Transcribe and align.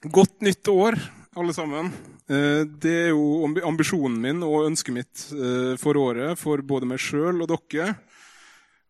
Godt 0.00 0.40
nytt 0.40 0.68
år, 0.68 0.94
alle 1.36 1.52
sammen. 1.52 1.90
Eh, 2.24 2.62
det 2.64 2.92
er 3.02 3.10
jo 3.10 3.44
ambisjonen 3.68 4.14
min 4.22 4.38
og 4.46 4.70
ønsket 4.70 4.94
mitt 4.96 5.24
eh, 5.36 5.74
for 5.76 5.98
året, 6.00 6.40
for 6.40 6.62
både 6.64 6.88
meg 6.88 7.02
sjøl 7.04 7.42
og 7.44 7.50
dere, 7.50 7.98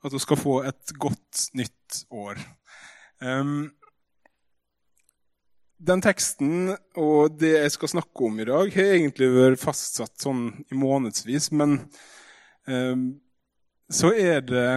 at 0.07 0.15
vi 0.15 0.21
skal 0.23 0.39
få 0.39 0.55
et 0.71 0.93
godt 1.03 1.49
nytt 1.59 2.05
år. 2.15 2.39
Den 5.91 6.05
teksten 6.07 6.71
og 6.95 7.35
det 7.43 7.51
jeg 7.57 7.75
skal 7.75 7.93
snakke 7.97 8.29
om 8.31 8.39
i 8.39 8.47
dag, 8.47 8.71
har 8.73 8.95
egentlig 8.95 9.29
vært 9.35 9.61
fastsatt 9.61 10.15
sånn 10.23 10.47
i 10.71 10.79
månedsvis, 10.79 11.51
men 11.53 11.75
så 13.93 14.15
er 14.15 14.41
det 14.47 14.69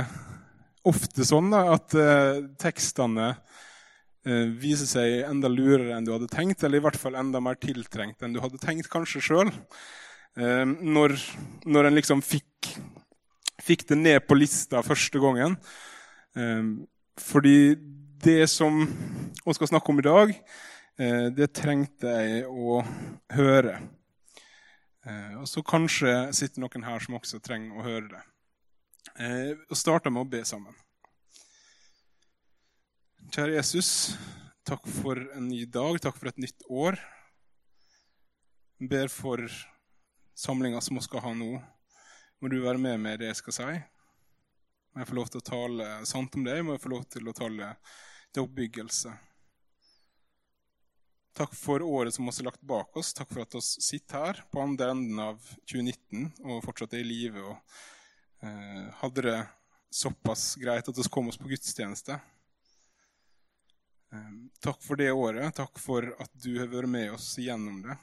ofte 0.84 1.26
sånn 1.28 1.54
at 1.56 1.96
eh, 1.96 2.44
tekstene 2.60 3.36
viser 4.24 4.88
seg 4.88 5.26
enda 5.28 5.50
lurere 5.52 5.98
enn 5.98 6.06
du 6.08 6.14
hadde 6.14 6.30
tenkt, 6.32 6.64
eller 6.64 6.80
i 6.80 6.84
hvert 6.86 7.00
fall 7.00 7.18
enda 7.20 7.42
mer 7.44 7.58
tiltrengt 7.60 8.24
enn 8.24 8.36
du 8.36 8.40
hadde 8.44 8.62
tenkt 8.62 8.88
kanskje 8.92 9.22
sjøl. 9.24 9.52
Eh, 10.40 10.66
når, 10.66 11.14
når 11.70 11.90
en 11.90 11.98
liksom 11.98 12.24
fikk, 12.26 12.72
fikk, 13.62 13.88
det 13.90 14.00
ned 14.00 14.24
på 14.26 14.38
lista 14.38 14.82
første 14.86 15.22
gangen. 15.22 15.58
Eh, 16.38 16.64
fordi 17.22 17.58
det 18.24 18.48
som 18.50 18.86
vi 19.44 19.58
skal 19.58 19.70
snakke 19.74 19.92
om 19.92 20.00
i 20.00 20.06
dag, 20.08 20.38
det 21.36 21.48
trengte 21.58 22.12
jeg 22.22 22.44
å 22.48 22.78
høre. 23.34 23.74
Og 25.42 25.48
så 25.50 25.64
kanskje 25.66 26.12
sitter 26.38 26.62
noen 26.62 26.86
her 26.86 27.02
som 27.04 27.18
også 27.18 27.42
trenger 27.44 27.76
å 27.76 27.84
høre 27.84 28.12
det. 28.14 28.22
Vi 29.66 29.76
starter 29.76 30.14
med 30.14 30.22
å 30.24 30.30
be 30.30 30.44
sammen. 30.48 30.78
Kjære 33.32 33.56
Jesus, 33.56 33.90
takk 34.68 34.84
for 35.00 35.20
en 35.38 35.46
ny 35.48 35.64
dag, 35.70 35.96
takk 36.04 36.18
for 36.20 36.30
et 36.30 36.40
nytt 36.42 36.66
år. 36.68 36.98
Jeg 38.82 38.90
ber 38.92 39.12
for 39.14 39.44
samlinga 40.36 40.82
som 40.84 41.00
vi 41.00 41.04
skal 41.06 41.24
ha 41.24 41.32
nå. 41.38 41.52
Må 42.42 42.52
du 42.52 42.58
være 42.64 42.82
med 42.82 43.00
med 43.00 43.22
det 43.22 43.30
jeg 43.30 43.40
skal 43.40 43.56
si. 43.56 43.68
Må 44.92 45.02
jeg 45.02 45.10
få 45.10 45.18
lov 45.20 45.32
til 45.32 45.40
å 45.40 45.46
tale 45.48 45.88
sant 46.10 46.36
om 46.36 46.44
deg, 46.44 46.66
må 46.66 46.76
jeg 46.76 46.84
få 46.84 46.92
lov 46.92 47.06
til 47.16 47.30
å 47.30 47.36
tale 47.38 47.70
til 48.34 48.44
oppbyggelse. 48.44 49.14
Takk 51.34 51.56
for 51.58 51.82
året 51.82 52.14
som 52.14 52.28
vi 52.28 52.36
har 52.36 52.50
lagt 52.52 52.62
bak 52.62 53.00
oss. 53.00 53.14
Takk 53.18 53.32
for 53.32 53.46
at 53.46 53.56
vi 53.56 53.64
sitter 53.64 54.20
her 54.20 54.44
på 54.52 54.62
andre 54.62 54.92
enden 54.94 55.24
av 55.24 55.40
2019 55.72 56.28
og 56.44 56.62
fortsatt 56.68 56.94
er 56.94 57.02
i 57.02 57.10
live 57.10 57.42
og 57.42 57.56
eh, 58.46 58.92
hadde 59.00 59.26
det 59.30 59.40
såpass 59.94 60.52
greit 60.62 60.90
at 60.90 60.98
vi 61.00 61.10
kom 61.10 61.32
oss 61.32 61.40
på 61.42 61.50
gudstjeneste. 61.50 62.20
Ehm, 64.14 64.50
takk 64.60 64.82
for 64.84 64.96
det 64.96 65.12
året. 65.12 65.56
Takk 65.56 65.80
for 65.82 66.06
at 66.22 66.34
du 66.34 66.58
har 66.60 66.70
vært 66.70 66.90
med 66.90 67.14
oss 67.16 67.34
gjennom 67.42 67.82
det. 67.82 67.96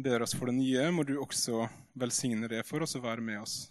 Ber 0.00 0.24
oss 0.24 0.34
for 0.34 0.50
det 0.50 0.56
nye. 0.58 0.88
Må 0.90 1.04
du 1.06 1.16
også 1.20 1.68
velsigne 1.98 2.50
det 2.50 2.64
for 2.66 2.82
oss 2.82 2.96
og 2.98 3.04
være 3.06 3.22
med 3.22 3.42
oss. 3.42 3.68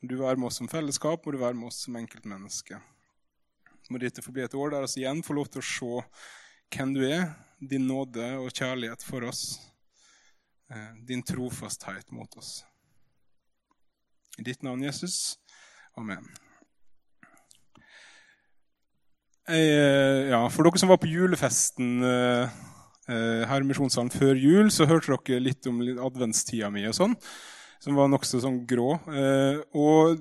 Må 0.00 0.12
du 0.12 0.18
være 0.20 0.38
med 0.38 0.50
oss 0.50 0.60
som 0.60 0.70
fellesskap, 0.70 1.24
må 1.24 1.32
du 1.34 1.40
være 1.40 1.56
med 1.56 1.70
oss 1.70 1.82
som 1.86 1.96
enkeltmenneske. 1.98 2.78
Må 3.90 3.98
dette 4.02 4.22
få 4.22 4.34
et 4.42 4.54
år 4.54 4.74
der 4.74 4.86
vi 4.86 5.02
igjen 5.02 5.22
får 5.24 5.38
lov 5.38 5.50
til 5.50 5.62
å 5.62 5.66
se 5.66 5.90
hvem 6.74 6.94
du 6.94 7.02
er, 7.06 7.28
din 7.58 7.86
nåde 7.88 8.32
og 8.42 8.50
kjærlighet 8.50 9.02
for 9.06 9.24
oss, 9.24 9.44
eh, 10.70 10.94
din 11.06 11.22
trofasthet 11.22 12.10
mot 12.12 12.36
oss. 12.36 12.64
I 14.38 14.42
ditt 14.42 14.62
navn, 14.62 14.82
Jesus. 14.82 15.38
Amen. 15.96 16.26
Jeg, 19.46 19.66
eh, 19.70 20.24
ja, 20.32 20.40
for 20.50 20.66
dere 20.66 20.80
som 20.80 20.90
var 20.90 20.98
på 20.98 21.06
julefesten 21.06 22.02
eh, 22.02 22.54
eh, 23.06 23.42
her 23.46 23.62
i 23.62 23.66
Misjonssalen 23.68 24.10
før 24.10 24.34
jul, 24.42 24.72
så 24.74 24.88
hørte 24.90 25.14
dere 25.22 25.44
litt 25.44 25.68
om 25.70 25.78
adventstida 26.02 26.70
mi 26.74 26.82
og 26.88 26.96
sånn, 26.96 27.14
som 27.78 27.94
var 27.94 28.10
nokså 28.10 28.40
sånn 28.42 28.64
grå. 28.66 28.96
og 29.78 30.18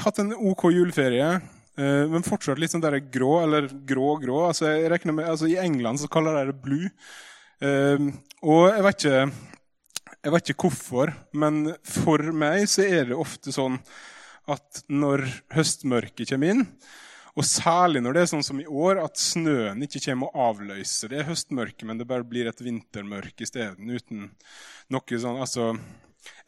hatt 0.00 0.18
en 0.18 0.32
OK 0.34 0.64
juleferie, 0.72 1.28
men 1.76 2.26
fortsatt 2.26 2.58
litt 2.58 2.72
sånn 2.72 2.82
der 2.82 2.96
grå, 3.12 3.44
eller 3.44 3.68
grå-grå. 3.86 4.40
Altså, 4.48 4.72
jeg 4.72 5.12
med, 5.12 5.28
altså, 5.28 5.46
I 5.46 5.60
England 5.62 6.00
så 6.00 6.08
kaller 6.10 6.40
de 6.40 6.50
det 6.50 6.62
blue. 6.64 6.90
og 8.42 8.62
jeg 8.72 8.86
vet, 8.86 9.04
ikke, 9.04 9.20
jeg 10.24 10.34
vet 10.34 10.50
ikke 10.50 10.66
hvorfor, 10.66 11.12
men 11.32 11.76
for 11.86 12.32
meg 12.32 12.66
så 12.72 12.88
er 12.88 13.12
det 13.12 13.20
ofte 13.20 13.54
sånn 13.54 13.78
at 14.50 14.82
når 14.88 15.28
høstmørket 15.54 16.32
kommer 16.32 16.56
inn, 16.56 16.66
og 17.38 17.46
særlig 17.46 18.02
når 18.02 18.16
det 18.16 18.22
er 18.22 18.30
sånn 18.32 18.46
som 18.46 18.60
i 18.62 18.66
år, 18.66 19.00
at 19.04 19.20
snøen 19.20 19.84
ikke 19.86 20.02
kommer 20.08 20.30
og 20.30 20.46
avløser 20.50 21.12
det 21.12 21.26
høstmørket, 21.28 21.86
men 21.88 22.00
det 22.00 22.08
bare 22.10 22.26
blir 22.26 22.50
et 22.50 22.62
vintermørke 22.64 23.46
isteden. 23.46 23.90
Uten 23.90 24.30
noe 24.90 25.20
sånn 25.22 25.38
Altså, 25.40 25.70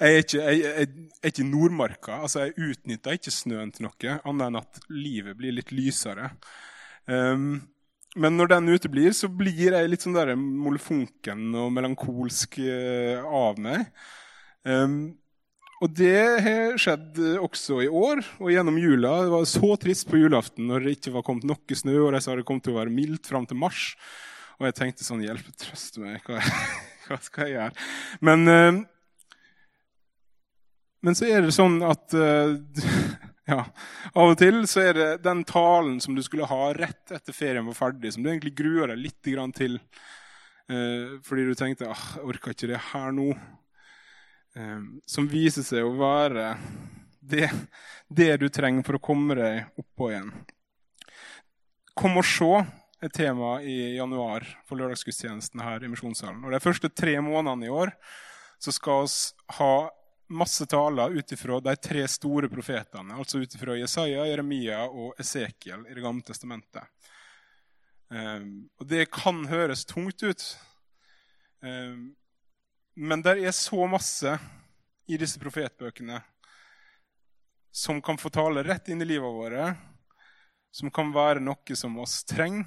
jeg 0.00 0.08
er 0.16 0.24
ikke, 0.24 0.40
jeg, 0.42 0.62
jeg, 0.62 0.88
jeg 0.88 1.20
er 1.22 1.32
ikke 1.32 1.48
Nordmarka. 1.48 2.18
altså 2.26 2.46
Jeg 2.46 2.72
utnytter 2.72 3.18
ikke 3.18 3.34
snøen 3.34 3.70
til 3.72 3.86
noe, 3.86 4.16
annet 4.18 4.48
enn 4.48 4.60
at 4.60 4.82
livet 4.90 5.38
blir 5.38 5.54
litt 5.54 5.72
lysere. 5.74 6.32
Um, 7.06 7.62
men 8.18 8.36
når 8.36 8.50
den 8.52 8.74
uteblir, 8.74 9.14
så 9.16 9.30
blir 9.32 9.78
jeg 9.78 9.88
litt 9.88 10.04
sånn 10.04 10.18
der 10.18 10.34
molefonken 10.36 11.46
og 11.56 11.70
melankolsk 11.72 12.58
uh, 12.60 13.24
av 13.24 13.62
meg. 13.62 13.86
Um, 14.66 15.14
og 15.82 15.90
det 15.98 16.18
har 16.44 16.76
skjedd 16.78 17.16
også 17.42 17.80
i 17.82 17.88
år 17.90 18.20
og 18.38 18.50
gjennom 18.52 18.76
jula. 18.78 19.16
Det 19.24 19.32
var 19.32 19.46
så 19.50 19.70
trist 19.82 20.06
på 20.06 20.20
julaften 20.20 20.68
når 20.70 20.84
det 20.84 20.92
ikke 20.94 21.14
var 21.16 21.24
kommet 21.26 21.46
noe 21.48 21.78
snø, 21.78 21.96
og 22.04 22.12
de 22.14 22.20
sa 22.22 22.36
det 22.38 22.46
kom 22.46 22.60
til 22.62 22.76
å 22.76 22.78
være 22.78 22.94
mildt 22.94 23.26
fram 23.26 23.48
til 23.50 23.58
mars. 23.58 23.88
Og 24.60 24.68
jeg 24.68 24.76
tenkte 24.78 25.06
sånn 25.06 25.24
Hjelp, 25.24 25.48
trøst 25.58 25.98
meg. 25.98 26.22
Hva, 26.22 26.38
hva, 27.08 27.18
skal 27.24 27.48
jeg 27.48 27.56
gjøre? 27.56 27.86
Men, 28.22 28.46
uh, 28.46 29.34
men 31.02 31.18
så 31.18 31.26
er 31.26 31.42
det 31.42 31.56
sånn 31.56 31.80
at 31.82 32.14
uh, 32.14 32.54
ja, 33.50 33.64
Av 34.12 34.28
og 34.28 34.36
til 34.38 34.62
så 34.70 34.84
er 34.84 35.00
det 35.00 35.08
den 35.24 35.42
talen 35.48 35.98
som 36.04 36.14
du 36.14 36.22
skulle 36.22 36.46
ha 36.46 36.70
rett 36.78 37.10
etter 37.10 37.34
ferien 37.34 37.66
var 37.72 37.80
ferdig, 37.80 38.14
som 38.14 38.22
du 38.22 38.30
egentlig 38.30 38.54
gruer 38.60 38.92
deg 38.92 39.02
litt 39.02 39.18
til 39.58 39.80
uh, 39.80 41.18
fordi 41.26 41.48
du 41.48 41.56
tenkte 41.58 41.90
ah, 41.90 42.06
jeg 42.20 42.30
orker 42.30 42.54
ikke 42.54 42.70
det 42.70 42.84
her 42.92 43.10
nå. 43.18 43.32
Ehm, 44.54 45.00
som 45.06 45.28
viser 45.28 45.64
seg 45.64 45.86
å 45.86 45.94
være 45.96 46.52
det, 47.20 47.48
det, 48.08 48.36
du 48.36 48.48
trenger 48.52 48.84
for 48.84 48.98
å 48.98 49.04
komme 49.04 49.36
deg 49.38 49.80
oppå 49.80 50.10
igjen. 50.10 50.32
Kom 51.96 52.18
og 52.20 52.26
se 52.26 52.50
et 53.02 53.14
tema 53.14 53.56
i 53.64 53.96
januar 53.96 54.44
for 54.68 54.78
lørdagsgudstjenesten 54.80 55.62
her 55.64 55.82
i 55.82 55.90
Misjonssalen. 55.90 56.44
Og 56.44 56.52
De 56.54 56.62
første 56.62 56.90
tre 56.92 57.16
månedene 57.24 57.68
i 57.68 57.72
år 57.72 57.94
så 58.62 58.74
skal 58.74 59.08
vi 59.08 59.56
ha 59.58 59.74
masse 60.32 60.64
taler 60.70 61.16
ut 61.16 61.32
ifra 61.34 61.58
de 61.60 61.74
tre 61.76 62.04
store 62.08 62.48
profetene. 62.48 63.16
Altså 63.18 63.42
ut 63.42 63.56
ifra 63.56 63.76
Jesaja, 63.76 64.24
Jeremia 64.28 64.84
og 64.86 65.18
Esekiel 65.20 65.84
i 65.88 65.96
Det 65.96 66.04
gamle 66.04 66.24
testamentet. 66.24 66.86
Um, 68.12 68.68
og 68.78 68.86
Det 68.88 69.08
kan 69.10 69.44
høres 69.48 69.84
tungt 69.88 70.22
ut. 70.22 70.44
Um, 71.60 72.12
men 72.94 73.22
det 73.24 73.38
er 73.40 73.54
så 73.56 73.86
masse 73.88 74.36
i 75.08 75.18
disse 75.20 75.40
profetbøkene 75.40 76.20
som 77.72 78.02
kan 78.04 78.18
få 78.20 78.28
tale 78.30 78.62
rett 78.66 78.90
inn 78.92 79.00
i 79.02 79.08
livet 79.08 79.32
våre, 79.32 79.72
som 80.72 80.90
kan 80.92 81.12
være 81.12 81.40
noe 81.40 81.76
som 81.76 81.96
oss 82.02 82.20
trenger. 82.28 82.66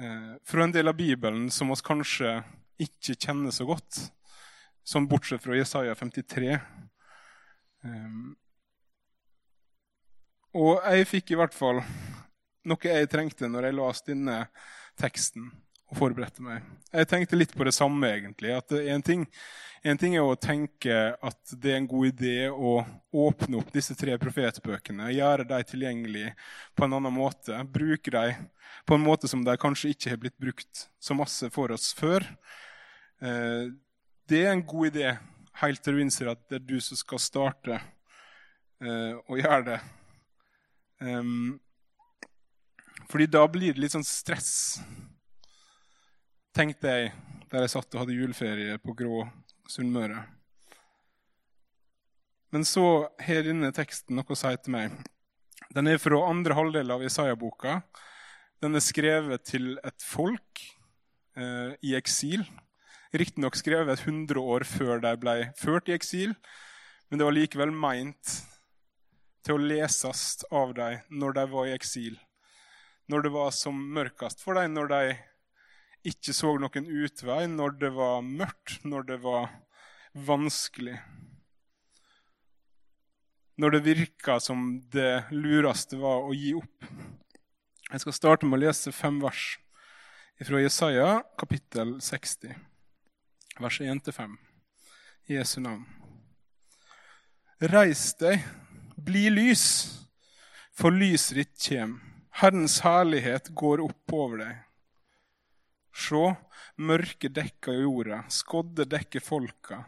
Eh, 0.00 0.32
fra 0.42 0.64
en 0.64 0.72
del 0.72 0.88
av 0.88 0.96
Bibelen 0.96 1.50
som 1.54 1.70
oss 1.70 1.84
kanskje 1.84 2.40
ikke 2.80 3.14
kjenner 3.14 3.52
så 3.54 3.66
godt, 3.68 4.00
som 4.82 5.06
bortsett 5.08 5.44
fra 5.44 5.54
Jesaja 5.54 5.94
53. 5.94 6.48
Eh, 7.84 8.16
og 10.54 10.80
jeg 10.80 11.10
fikk 11.10 11.34
i 11.34 11.38
hvert 11.38 11.54
fall 11.54 11.82
noe 12.64 12.88
jeg 12.88 13.10
trengte 13.12 13.50
når 13.50 13.68
jeg 13.68 13.76
leste 13.76 14.12
denne 14.14 14.38
teksten 14.98 15.50
og 15.94 16.00
forberedte 16.00 16.42
meg. 16.42 16.64
Jeg 16.90 17.08
tenkte 17.10 17.38
litt 17.38 17.54
på 17.54 17.66
det 17.66 17.74
samme, 17.74 18.10
egentlig. 18.18 18.50
at 18.54 18.72
en 18.74 19.02
ting, 19.02 19.24
en 19.86 19.98
ting 19.98 20.16
er 20.18 20.26
å 20.26 20.34
tenke 20.34 21.14
at 21.14 21.54
det 21.54 21.72
er 21.72 21.78
en 21.80 21.90
god 21.90 22.10
idé 22.10 22.50
å 22.50 22.80
åpne 23.14 23.60
opp 23.60 23.70
disse 23.74 23.94
tre 23.98 24.18
profetbøkene, 24.18 25.12
gjøre 25.14 25.46
dem 25.46 25.62
tilgjengelige 25.70 26.34
på 26.74 26.86
en 26.86 26.98
annen 26.98 27.14
måte. 27.14 27.62
Bruke 27.70 28.10
dem 28.10 28.50
på 28.84 28.98
en 28.98 29.06
måte 29.06 29.30
som 29.30 29.44
de 29.46 29.56
kanskje 29.56 29.94
ikke 29.94 30.10
har 30.12 30.20
blitt 30.20 30.38
brukt 30.38 30.88
så 31.00 31.16
masse 31.16 31.48
for 31.54 31.72
oss 31.74 31.92
før. 31.96 32.26
Eh, 33.22 33.70
det 34.28 34.44
er 34.44 34.52
en 34.52 34.66
god 34.66 34.90
idé 34.90 35.16
helt 35.62 35.84
til 35.84 35.94
du 35.94 36.02
innser 36.02 36.32
at 36.32 36.40
det 36.50 36.58
er 36.58 36.66
du 36.66 36.80
som 36.82 36.98
skal 36.98 37.22
starte 37.22 37.78
eh, 38.82 39.14
å 39.14 39.38
gjøre 39.38 39.66
det. 39.68 39.82
Fordi 43.10 43.26
da 43.28 43.42
blir 43.50 43.74
det 43.74 43.82
litt 43.82 43.92
sånn 43.92 44.06
stress 44.06 44.80
tenkte 46.54 46.90
jeg 46.90 47.12
der 47.50 47.64
jeg 47.64 47.74
satt 47.74 47.94
og 47.94 48.04
hadde 48.04 48.16
juleferie 48.16 48.78
på 48.82 48.94
grå 48.98 49.24
Sunnmøre. 49.70 50.24
Men 52.54 52.66
så 52.66 53.08
har 53.22 53.46
denne 53.46 53.72
teksten 53.74 54.14
noe 54.18 54.30
å 54.30 54.38
si 54.38 54.50
til 54.62 54.74
meg. 54.74 54.92
Den 55.74 55.90
er 55.90 55.98
fra 55.98 56.20
andre 56.28 56.54
halvdel 56.54 56.92
av 56.94 57.02
Isaiah-boka. 57.02 57.80
Den 58.62 58.78
er 58.78 58.84
skrevet 58.84 59.42
til 59.48 59.72
et 59.82 60.04
folk 60.06 60.62
eh, 61.34 61.74
i 61.82 61.94
eksil. 61.98 62.44
Riktignok 63.14 63.58
skrevet 63.58 64.04
100 64.04 64.38
år 64.38 64.66
før 64.66 65.02
de 65.02 65.14
ble 65.18 65.36
ført 65.58 65.90
i 65.90 65.96
eksil, 65.96 66.34
men 67.08 67.20
det 67.20 67.26
var 67.26 67.36
likevel 67.36 67.74
meint 67.74 68.38
til 69.46 69.56
å 69.56 69.62
leses 69.62 70.44
av 70.54 70.74
dem 70.74 71.02
når 71.10 71.38
de 71.38 71.44
var 71.52 71.70
i 71.70 71.74
eksil. 71.74 72.18
Når 73.10 73.26
det 73.26 73.34
var 73.34 73.54
som 73.54 73.78
mørkest 73.94 74.42
for 74.42 74.58
dem, 74.58 74.74
når 74.74 74.90
de 74.90 75.02
ikke 76.04 76.34
så 76.36 76.52
noen 76.60 76.86
utvei, 76.86 77.44
når 77.48 77.76
det 77.80 77.90
var 77.96 78.24
mørkt, 78.24 78.84
når 78.84 79.06
det 79.08 79.18
var 79.24 79.50
vanskelig. 80.12 80.98
Når 83.56 83.76
det 83.76 83.84
virka 83.86 84.38
som 84.42 84.66
det 84.92 85.24
lureste 85.32 85.96
var 86.00 86.26
å 86.26 86.34
gi 86.36 86.52
opp. 86.58 86.88
Jeg 87.90 88.02
skal 88.02 88.16
starte 88.16 88.48
med 88.48 88.58
å 88.58 88.64
lese 88.66 88.92
fem 88.92 89.20
vers 89.22 89.54
fra 90.44 90.60
Jesaja, 90.60 91.22
kapittel 91.38 91.96
60, 92.02 92.56
vers 93.62 93.80
1-5. 93.80 94.34
Jesu 95.30 95.60
navn. 95.64 95.86
Reis 97.62 98.10
deg, 98.20 98.42
bli 98.98 99.28
lys, 99.30 99.62
for 100.74 100.92
lyset 100.92 101.38
ditt 101.38 101.54
kjem. 101.68 101.96
Herrens 102.42 102.80
herlighet 102.84 103.52
går 103.56 103.80
opp 103.86 104.12
over 104.12 104.42
deg. 104.42 104.58
Sjå, 105.94 106.32
mørket 106.76 107.36
dekker 107.36 107.84
jorda, 107.84 108.24
skodde 108.32 108.86
dekker 108.90 109.22
folka. 109.22 109.84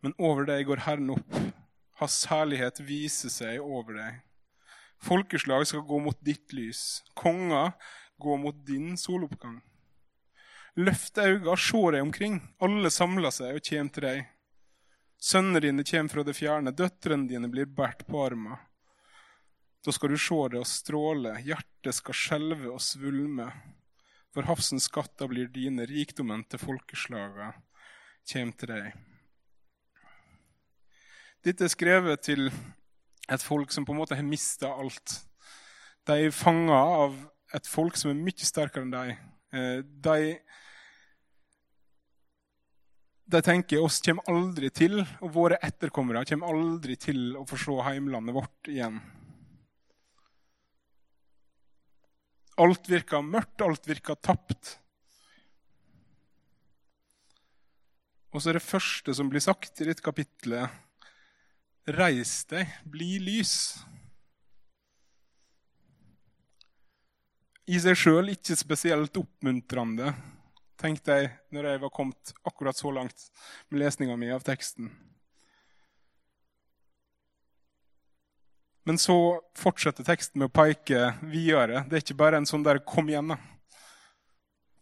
Men 0.00 0.14
over 0.16 0.46
deg 0.48 0.64
går 0.70 0.86
Herren 0.86 1.12
opp. 1.12 1.34
Hans 2.00 2.22
herlighet 2.30 2.80
viser 2.88 3.32
seg 3.32 3.60
over 3.60 3.98
deg. 3.98 4.20
Folkeslag 5.04 5.66
skal 5.68 5.84
gå 5.84 5.98
mot 6.00 6.16
ditt 6.24 6.54
lys. 6.56 7.02
Konger 7.16 7.74
gå 8.20 8.36
mot 8.40 8.56
din 8.66 8.96
soloppgang. 9.00 9.60
Løft 10.80 11.18
øynene, 11.18 11.56
se 11.56 11.82
deg 11.92 12.02
omkring. 12.04 12.40
Alle 12.64 12.92
samler 12.92 13.32
seg 13.34 13.58
og 13.58 13.64
kommer 13.68 13.92
til 13.92 14.06
deg. 14.06 14.22
Sønnene 15.20 15.60
dine 15.60 15.84
kommer 15.84 16.14
fra 16.14 16.24
det 16.24 16.36
fjerne, 16.38 16.72
døtrene 16.72 17.28
dine 17.28 17.50
blir 17.52 17.68
båret 17.68 18.06
på 18.08 18.22
armen. 18.24 18.56
Da 19.84 19.92
skal 19.92 20.12
du 20.12 20.20
se 20.20 20.38
det 20.52 20.60
og 20.60 20.68
stråle, 20.68 21.34
hjertet 21.44 21.96
skal 21.96 22.16
skjelve 22.16 22.72
og 22.72 22.80
svulme. 22.84 23.50
For 24.30 24.46
havsens 24.46 24.86
skatter 24.86 25.30
blir 25.30 25.48
dine, 25.50 25.86
rikdommen 25.90 26.44
til 26.46 26.62
folkeslaga 26.62 27.52
kommer 28.30 28.58
til 28.60 28.70
deg. 28.70 28.92
Dette 31.42 31.66
er 31.66 31.72
skrevet 31.72 32.22
til 32.22 32.50
et 33.30 33.42
folk 33.42 33.72
som 33.72 33.86
på 33.86 33.94
en 33.94 34.00
måte 34.02 34.18
har 34.18 34.26
mista 34.26 34.70
alt. 34.70 35.16
De 36.06 36.16
er 36.26 36.34
fanga 36.34 36.78
av 36.78 37.16
et 37.56 37.66
folk 37.66 37.98
som 37.98 38.12
er 38.12 38.20
mye 38.20 38.46
sterkere 38.46 38.86
enn 38.86 38.94
dem. 38.94 39.12
Eh, 39.50 39.78
de, 39.82 40.34
de 43.34 43.40
tenker 43.46 43.82
oss 43.82 43.98
kommer 44.04 44.30
aldri 44.30 44.70
til, 44.70 45.00
og 45.24 45.32
våre 45.34 45.58
etterkommere 45.66 46.26
kommer 46.28 46.54
aldri 46.54 46.98
til 47.00 47.32
å 47.40 47.46
få 47.48 47.58
se 47.58 47.80
heimlandet 47.88 48.36
vårt 48.36 48.70
igjen. 48.70 49.00
Alt 52.58 52.88
virker 52.90 53.22
mørkt, 53.22 53.62
alt 53.62 53.86
virker 53.88 54.18
tapt. 54.18 54.76
Og 58.30 58.42
så 58.42 58.50
er 58.50 58.58
det 58.58 58.66
første 58.66 59.14
som 59.14 59.30
blir 59.30 59.42
sagt 59.42 59.80
i 59.82 59.88
dette 59.88 60.04
kapitlet, 60.04 60.70
Reis 61.90 62.44
deg, 62.50 62.68
bli 62.86 63.16
lys. 63.24 63.54
I 67.70 67.78
seg 67.80 67.96
sjøl 67.98 68.32
ikke 68.34 68.56
spesielt 68.58 69.16
oppmuntrende, 69.16 70.12
tenkte 70.80 71.16
jeg 71.16 71.30
når 71.54 71.70
jeg 71.70 71.82
var 71.82 71.92
kommet 71.94 72.32
akkurat 72.46 72.78
så 72.78 72.92
langt 72.94 73.26
med 73.70 73.82
lesninga 73.82 74.16
mi 74.20 74.30
av 74.34 74.44
teksten. 74.46 74.90
Men 78.90 78.98
så 78.98 79.38
fortsetter 79.54 80.02
teksten 80.02 80.40
med 80.40 80.48
å 80.48 80.50
peke 80.50 81.12
videre. 81.30 81.84
Det 81.86 81.94
er 81.94 82.02
ikke 82.02 82.16
bare 82.18 82.40
en 82.40 82.46
sånn 82.48 82.64
der 82.66 82.80
'kom 82.82 83.06
igjen', 83.06 83.28
da. 83.30 83.36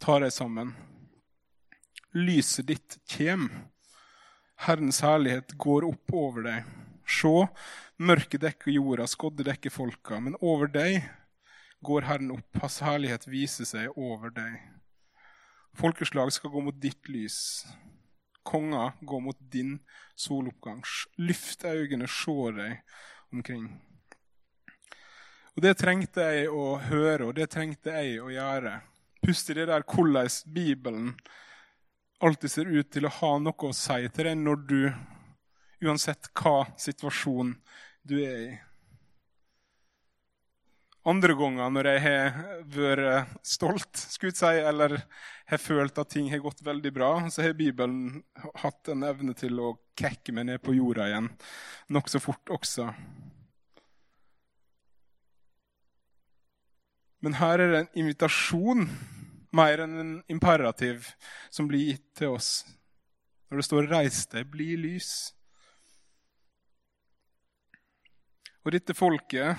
Ta 0.00 0.18
deg 0.18 0.32
sammen. 0.32 0.70
Lyset 2.14 2.66
ditt 2.66 2.96
kjem. 3.04 3.50
Herrens 4.64 5.02
herlighet 5.04 5.52
går 5.58 5.84
opp 5.84 6.14
over 6.14 6.42
deg. 6.42 6.64
Se, 7.04 7.48
mørket 7.98 8.40
dekker 8.40 8.72
jorda, 8.72 9.04
skodde 9.06 9.44
dekker 9.44 9.70
folka, 9.70 10.18
men 10.18 10.36
over 10.40 10.68
deg 10.68 11.04
går 11.84 12.08
Herren 12.08 12.30
opp, 12.30 12.60
hans 12.62 12.80
herlighet 12.80 13.28
viser 13.28 13.66
seg 13.66 13.92
over 13.94 14.30
deg. 14.30 14.56
Folkeslag 15.76 16.32
skal 16.32 16.50
gå 16.50 16.62
mot 16.62 16.80
ditt 16.80 17.08
lys, 17.08 17.66
konger 18.42 18.96
gå 19.02 19.20
mot 19.20 19.36
din 19.38 19.80
soloppgang. 20.16 20.80
Lyft 21.18 21.62
øynene, 21.62 22.08
se 22.08 22.52
deg 22.56 22.80
omkring. 23.32 23.87
Og 25.58 25.62
Det 25.64 25.72
trengte 25.74 26.22
jeg 26.22 26.50
å 26.54 26.76
høre, 26.86 27.24
og 27.26 27.32
det 27.34 27.48
trengte 27.50 27.90
jeg 27.90 28.20
å 28.22 28.28
gjøre. 28.30 28.76
Puste 29.18 29.50
i 29.50 29.56
det 29.58 29.64
der 29.66 29.82
hvordan 29.82 30.28
Bibelen 30.54 31.08
alltid 32.22 32.52
ser 32.52 32.68
ut 32.70 32.92
til 32.94 33.08
å 33.08 33.10
ha 33.16 33.30
noe 33.42 33.66
å 33.66 33.74
si 33.74 33.96
til 34.06 34.28
deg 34.28 34.36
når 34.38 34.60
du 34.68 34.76
uansett 35.82 36.30
hva 36.38 36.60
situasjon 36.78 37.50
du 38.06 38.14
er 38.22 38.38
i. 38.44 38.52
Andre 41.10 41.34
ganger 41.40 41.74
når 41.74 41.88
jeg 41.90 42.04
har 42.04 42.38
vært 42.76 43.34
stolt 43.42 43.98
skulle 43.98 44.30
jeg 44.30 44.38
si, 44.38 44.60
eller 44.62 44.94
har 45.50 45.62
følt 45.64 45.98
at 45.98 46.14
ting 46.14 46.30
har 46.30 46.44
gått 46.44 46.62
veldig 46.62 46.92
bra, 46.94 47.10
så 47.34 47.42
har 47.42 47.58
Bibelen 47.58 48.20
hatt 48.62 48.94
en 48.94 49.02
evne 49.10 49.34
til 49.34 49.58
å 49.58 49.74
kekke 49.98 50.36
meg 50.38 50.52
ned 50.52 50.62
på 50.62 50.78
jorda 50.78 51.10
igjen 51.10 51.32
nokså 51.90 52.22
fort 52.22 52.54
også. 52.54 52.92
Men 57.20 57.38
her 57.40 57.58
er 57.58 57.72
det 57.72 57.80
en 57.82 57.94
invitasjon 58.04 58.84
mer 59.58 59.82
enn 59.82 59.96
en 59.98 60.12
imperativ 60.30 61.10
som 61.50 61.68
blir 61.70 61.92
gitt 61.92 62.06
til 62.20 62.36
oss. 62.36 62.62
Når 63.48 63.56
det 63.58 63.64
står 63.64 63.88
'reis 63.88 64.26
deg, 64.26 64.46
bli 64.50 64.76
lys'. 64.76 65.32
Og 68.64 68.72
dette 68.72 68.94
folket, 68.94 69.56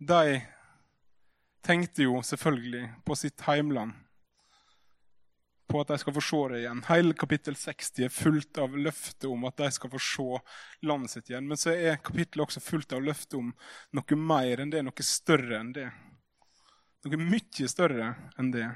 de 0.00 0.40
tenkte 1.62 2.06
jo 2.06 2.22
selvfølgelig 2.24 2.86
på 3.04 3.16
sitt 3.18 3.40
heimland. 3.44 3.92
På 5.68 5.82
at 5.82 5.90
de 5.92 5.98
skal 6.00 6.14
få 6.16 6.20
se 6.24 6.38
det 6.48 6.62
igjen. 6.62 6.80
Hele 6.88 7.12
kapittel 7.12 7.56
60 7.56 8.06
er 8.06 8.08
fullt 8.08 8.58
av 8.58 8.72
løfter 8.72 9.28
om 9.28 9.44
at 9.44 9.58
de 9.60 9.68
skal 9.70 9.90
få 9.92 10.00
se 10.00 10.38
landet 10.88 11.10
sitt 11.12 11.28
igjen. 11.28 11.48
Men 11.48 11.60
så 11.60 11.74
er 11.76 12.00
kapittelet 12.00 12.46
også 12.46 12.64
fullt 12.64 12.92
av 12.96 13.04
løfter 13.04 13.42
om 13.42 13.52
noe 13.92 14.16
mer 14.16 14.64
enn 14.64 14.72
det, 14.72 14.80
noe 14.86 15.04
større 15.04 15.60
enn 15.60 15.74
det. 15.76 15.90
Noe 17.06 17.18
mye 17.22 17.68
større 17.70 18.08
enn 18.40 18.50
det. 18.50 18.66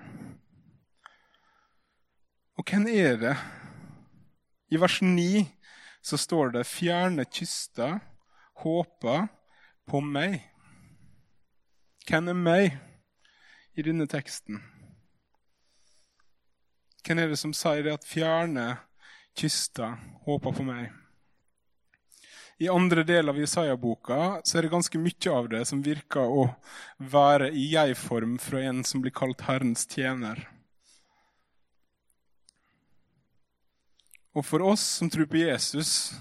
Og 2.54 2.68
hvem 2.68 2.86
er 2.86 3.18
det? 3.18 3.34
I 4.70 4.78
vers 4.78 5.00
9 5.02 5.42
så 6.02 6.16
står 6.16 6.52
det 6.54 6.66
'fjerne 6.66 7.24
kyster' 7.24 8.00
håper 8.62 9.26
på 9.86 10.00
meg. 10.00 10.38
Hvem 12.06 12.28
er 12.28 12.38
meg 12.38 12.78
i 13.74 13.82
denne 13.82 14.06
teksten? 14.06 14.62
Hvem 17.02 17.18
er 17.18 17.28
det 17.28 17.38
som 17.38 17.52
sier 17.52 17.82
det 17.82 17.92
at 17.92 18.06
fjerne 18.06 18.76
kyster 19.38 19.98
håper 20.26 20.52
på 20.52 20.62
meg? 20.62 21.01
I 22.62 22.68
andre 22.68 23.02
del 23.02 23.28
av 23.28 23.38
Isaiah-boka 23.42 24.40
så 24.44 24.58
er 24.58 24.62
det 24.62 24.70
ganske 24.70 24.98
mye 25.02 25.30
av 25.34 25.48
det 25.50 25.64
som 25.66 25.80
virker 25.82 26.30
å 26.30 26.44
være 27.10 27.48
i 27.58 27.64
jeg-form 27.72 28.36
fra 28.38 28.60
en 28.68 28.84
som 28.86 29.02
blir 29.02 29.14
kalt 29.18 29.42
Herrens 29.48 29.82
tjener. 29.90 30.44
Og 34.38 34.46
for 34.46 34.62
oss 34.62 34.84
som 35.00 35.10
tror 35.10 35.26
på 35.26 35.42
Jesus, 35.42 36.12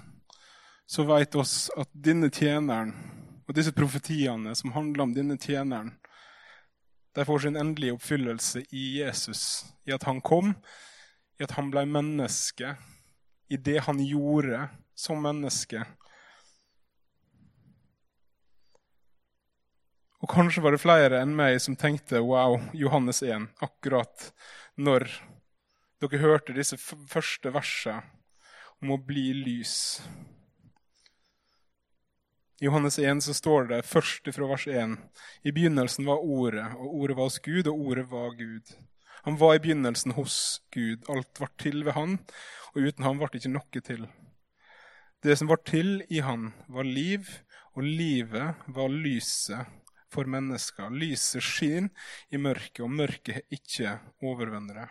så 0.89 1.05
vet 1.11 1.37
oss 1.37 1.69
at 1.77 1.93
denne 1.93 2.31
tjeneren 2.33 2.95
og 3.45 3.53
disse 3.53 3.75
profetiene 3.77 4.57
som 4.57 4.73
handler 4.73 5.05
om 5.05 5.13
denne 5.13 5.37
tjeneren, 5.37 5.93
de 7.13 7.27
får 7.27 7.45
sin 7.45 7.59
endelige 7.59 7.99
oppfyllelse 7.99 8.65
i 8.73 8.85
Jesus, 8.97 9.65
i 9.85 9.93
at 9.93 10.09
han 10.09 10.25
kom, 10.25 10.55
i 11.37 11.45
at 11.45 11.53
han 11.59 11.69
ble 11.69 11.85
menneske, 11.85 12.73
i 13.45 13.61
det 13.61 13.83
han 13.85 14.01
gjorde 14.01 14.71
som 14.97 15.21
menneske. 15.21 15.85
Og 20.21 20.29
kanskje 20.29 20.61
var 20.61 20.75
det 20.75 20.83
flere 20.83 21.21
enn 21.23 21.33
meg 21.33 21.57
som 21.63 21.75
tenkte 21.79 22.21
wow, 22.21 22.59
Johannes 22.77 23.23
1, 23.25 23.47
akkurat 23.65 24.27
når 24.77 25.07
dere 26.01 26.21
hørte 26.21 26.53
disse 26.53 26.77
første 26.77 27.49
versene 27.53 28.03
om 28.81 28.93
å 28.93 29.01
bli 29.01 29.31
lys. 29.37 29.73
I 32.61 32.67
Johannes 32.67 32.99
1 33.01 33.23
så 33.25 33.33
står 33.33 33.71
det 33.71 33.81
først 33.89 34.29
fra 34.35 34.45
vers 34.49 34.67
1.: 34.69 34.95
I 35.41 35.53
begynnelsen 35.53 36.05
var 36.05 36.21
Ordet, 36.21 36.67
og 36.77 37.01
Ordet 37.01 37.17
var 37.17 37.29
hos 37.29 37.39
Gud, 37.41 37.67
og 37.67 37.79
Ordet 37.89 38.05
var 38.09 38.35
Gud. 38.37 38.73
Han 39.25 39.37
var 39.41 39.55
i 39.55 39.61
begynnelsen 39.61 40.13
hos 40.17 40.61
Gud. 40.73 41.05
Alt 41.09 41.33
ble 41.37 41.49
til 41.57 41.85
ved 41.85 41.97
Han, 41.97 42.19
og 42.73 42.81
uten 42.81 43.05
Han 43.05 43.17
ble 43.17 43.29
det 43.33 43.41
ikke 43.41 43.53
noe 43.57 43.85
til. 43.89 44.05
Det 45.21 45.37
som 45.37 45.49
var 45.49 45.61
til 45.65 46.03
i 46.09 46.21
Han, 46.21 46.53
var 46.69 46.85
liv, 46.85 47.29
og 47.73 47.85
livet 47.85 48.65
var 48.67 48.93
lyset 48.93 49.80
for 50.11 50.29
mennesker. 50.29 50.91
Lyset 50.91 51.43
skinner 51.43 51.89
i 52.29 52.39
mørket, 52.41 52.83
og 52.85 52.91
mørket 52.91 53.39
har 53.39 53.57
ikke 53.57 53.97
overvunnet 54.21 54.77
det. 54.77 54.87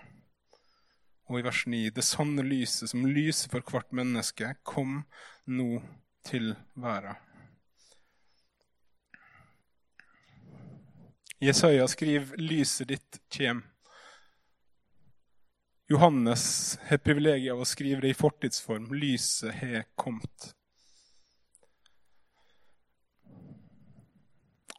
Og 1.31 1.39
i 1.39 1.47
vers 1.47 1.65
9.: 1.67 1.89
Det 1.95 2.05
sanne 2.05 2.43
lyset 2.43 2.91
som 2.91 3.07
lyser 3.07 3.53
for 3.53 3.63
hvert 3.63 3.93
menneske, 3.93 4.55
kom 4.65 5.05
nå 5.47 5.83
til 6.27 6.55
verden. 6.75 7.15
Jesaja 11.41 11.87
skriver 11.89 12.37
'Lyset 12.37 12.89
ditt 12.89 13.21
kjem'. 13.33 13.63
Johannes 15.89 16.79
har 16.85 17.01
privilegiet 17.03 17.55
av 17.55 17.63
å 17.63 17.67
skrive 17.67 18.05
det 18.05 18.13
i 18.13 18.19
fortidsform. 18.19 18.91
Lyset 18.93 19.55
har 19.63 19.87
kommet. 19.97 20.53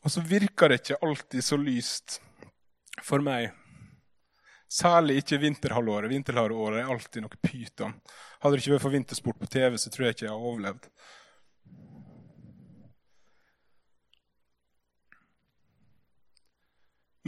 Og 0.01 0.13
så 0.13 0.24
virker 0.25 0.72
det 0.72 0.81
ikke 0.81 1.01
alltid 1.05 1.46
så 1.46 1.58
lyst 1.62 2.20
for 3.05 3.22
meg. 3.24 3.51
Særlig 4.72 5.20
ikke 5.22 5.41
vinterhalvåret. 5.41 6.10
Vinterhalvåret 6.10 6.81
er 6.81 6.91
alltid 6.93 7.25
noe 7.25 7.41
pyton. 7.43 7.93
Hadde 8.41 8.55
det 8.55 8.63
ikke 8.63 8.77
vært 8.77 8.86
for 8.86 8.96
vintersport 8.96 9.41
på 9.41 9.50
TV, 9.51 9.75
så 9.77 9.91
tror 9.91 10.08
jeg 10.08 10.15
ikke 10.15 10.25
jeg 10.25 10.34
har 10.34 10.48
overlevd. 10.51 10.88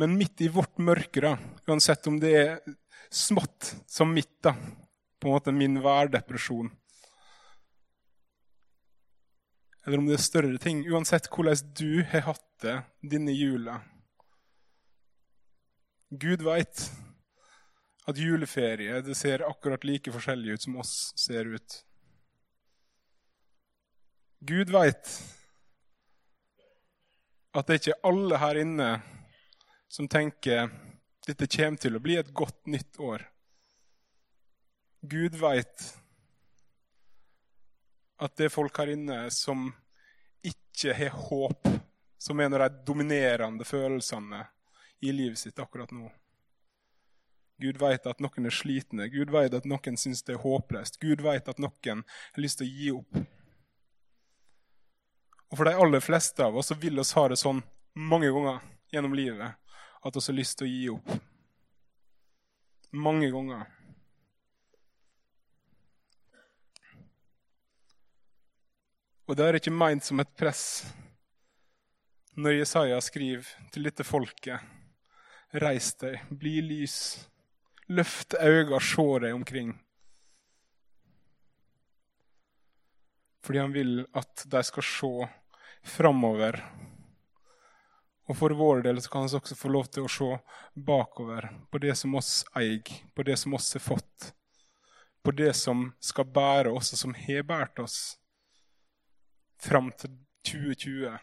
Men 0.01 0.15
midt 0.17 0.41
i 0.41 0.49
vårt 0.49 0.79
mørke, 0.81 1.21
da, 1.21 1.35
uansett 1.69 2.07
om 2.09 2.15
det 2.21 2.31
er 2.33 2.55
smått 3.13 3.75
som 3.85 4.09
mitt, 4.09 4.39
da, 4.41 4.55
på 5.21 5.29
en 5.29 5.35
måte 5.35 5.53
min 5.53 5.77
værdepresjon, 5.83 6.71
eller 9.85 9.99
om 9.99 10.07
det 10.07 10.17
er 10.17 10.23
større 10.23 10.59
ting. 10.61 10.83
Uansett 10.87 11.27
hvordan 11.31 11.73
du 11.75 12.03
har 12.11 12.27
hatt 12.29 12.45
det 12.63 12.77
denne 13.13 13.33
jula. 13.35 13.79
Gud 16.09 16.43
veit 16.45 16.85
at 18.07 18.19
juleferie 18.19 19.01
det 19.03 19.15
ser 19.17 19.45
akkurat 19.47 19.83
like 19.87 20.11
forskjellig 20.13 20.57
ut 20.57 20.65
som 20.67 20.77
oss 20.83 20.95
ser 21.19 21.49
ut. 21.55 21.79
Gud 24.43 24.71
veit 24.73 25.11
at 27.53 27.69
det 27.69 27.79
ikke 27.79 27.93
er 27.93 28.07
alle 28.09 28.39
her 28.41 28.59
inne 28.59 28.89
som 29.91 30.09
tenker 30.09 30.71
dette 31.23 31.47
kommer 31.47 31.79
til 31.79 31.95
å 31.95 32.01
bli 32.03 32.17
et 32.19 32.33
godt 32.35 32.65
nytt 32.67 32.99
år. 32.99 33.23
Gud 35.03 35.37
veit 35.39 35.85
at 38.23 38.35
det 38.39 38.47
er 38.47 38.53
folk 38.53 38.77
her 38.79 38.93
inne 38.93 39.25
som 39.33 39.67
ikke 40.43 40.95
har 40.95 41.15
håp, 41.27 41.67
som 42.17 42.39
er 42.39 42.47
en 42.47 42.57
av 42.57 42.65
de 42.65 42.83
dominerende 42.87 43.67
følelsene 43.67 44.45
i 45.03 45.11
livet 45.11 45.39
sitt 45.39 45.59
akkurat 45.59 45.91
nå. 45.91 46.07
Gud 47.61 47.77
vet 47.79 48.07
at 48.09 48.21
noen 48.23 48.47
er 48.47 48.55
slitne, 48.55 49.07
Gud 49.11 49.31
vet 49.31 49.53
at 49.55 49.67
noen 49.69 49.99
syns 49.99 50.23
det 50.25 50.37
er 50.37 50.43
håpløst. 50.43 50.99
Gud 51.03 51.21
vet 51.23 51.47
at 51.47 51.59
noen 51.61 52.03
har 52.07 52.41
lyst 52.41 52.59
til 52.59 52.67
å 52.67 52.73
gi 52.79 52.89
opp. 52.95 53.19
Og 55.53 55.59
For 55.59 55.69
de 55.69 55.75
aller 55.77 56.01
fleste 56.01 56.43
av 56.43 56.55
oss 56.57 56.71
så 56.71 56.79
vil 56.81 56.99
oss 56.99 57.13
ha 57.13 57.27
det 57.29 57.37
sånn 57.37 57.61
mange 57.93 58.31
ganger 58.33 58.63
gjennom 58.91 59.13
livet 59.13 59.59
at 60.03 60.15
vi 60.17 60.23
har 60.25 60.35
lyst 60.35 60.57
til 60.59 60.67
å 60.67 60.71
gi 60.71 60.87
opp. 60.95 61.13
Mange 62.93 63.29
ganger. 63.31 63.67
Og 69.23 69.37
det 69.39 69.45
er 69.45 69.55
ikke 69.55 69.71
meint 69.71 70.03
som 70.03 70.19
et 70.19 70.31
press 70.35 70.83
når 72.35 72.57
Jesaja 72.57 72.97
skriver 73.03 73.47
til 73.71 73.85
dette 73.87 74.03
folket 74.03 74.59
Reis 75.61 75.91
deg, 76.01 76.17
bli 76.33 76.57
lys, 76.65 76.95
løft 77.93 78.33
øynene, 78.39 78.79
se 78.81 79.05
deg 79.21 79.35
omkring. 79.37 79.69
Fordi 83.45 83.61
han 83.61 83.75
vil 83.75 84.01
at 84.17 84.47
de 84.49 84.63
skal 84.65 84.87
se 84.87 85.11
framover. 85.93 86.57
Og 88.25 88.39
for 88.39 88.57
vår 88.57 88.81
del 88.87 89.01
så 89.03 89.13
kan 89.13 89.27
vi 89.27 89.37
også 89.37 89.59
få 89.59 89.69
lov 89.75 89.91
til 89.93 90.07
å 90.07 90.11
se 90.15 90.31
bakover, 90.73 91.51
på 91.69 91.83
det 91.85 91.93
som 92.01 92.17
oss 92.17 92.41
eier, 92.57 92.81
på 93.13 93.27
det 93.29 93.37
som 93.37 93.53
oss 93.53 93.69
har 93.77 93.85
fått, 93.85 94.33
på 95.21 95.37
det 95.37 95.53
som 95.59 95.91
skal 96.01 96.33
bære 96.33 96.73
oss, 96.73 96.95
og 96.95 97.03
som 97.03 97.13
har 97.13 97.45
båret 97.45 97.83
oss 97.83 98.15
fram 99.73 99.89
til 99.97 100.11
2020. 100.45 101.17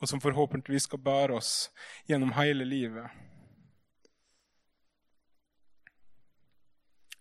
Og 0.00 0.08
som 0.08 0.20
forhåpentligvis 0.20 0.84
skal 0.90 1.00
bære 1.00 1.38
oss 1.38 1.52
gjennom 2.08 2.34
hele 2.36 2.66
livet. 2.68 3.08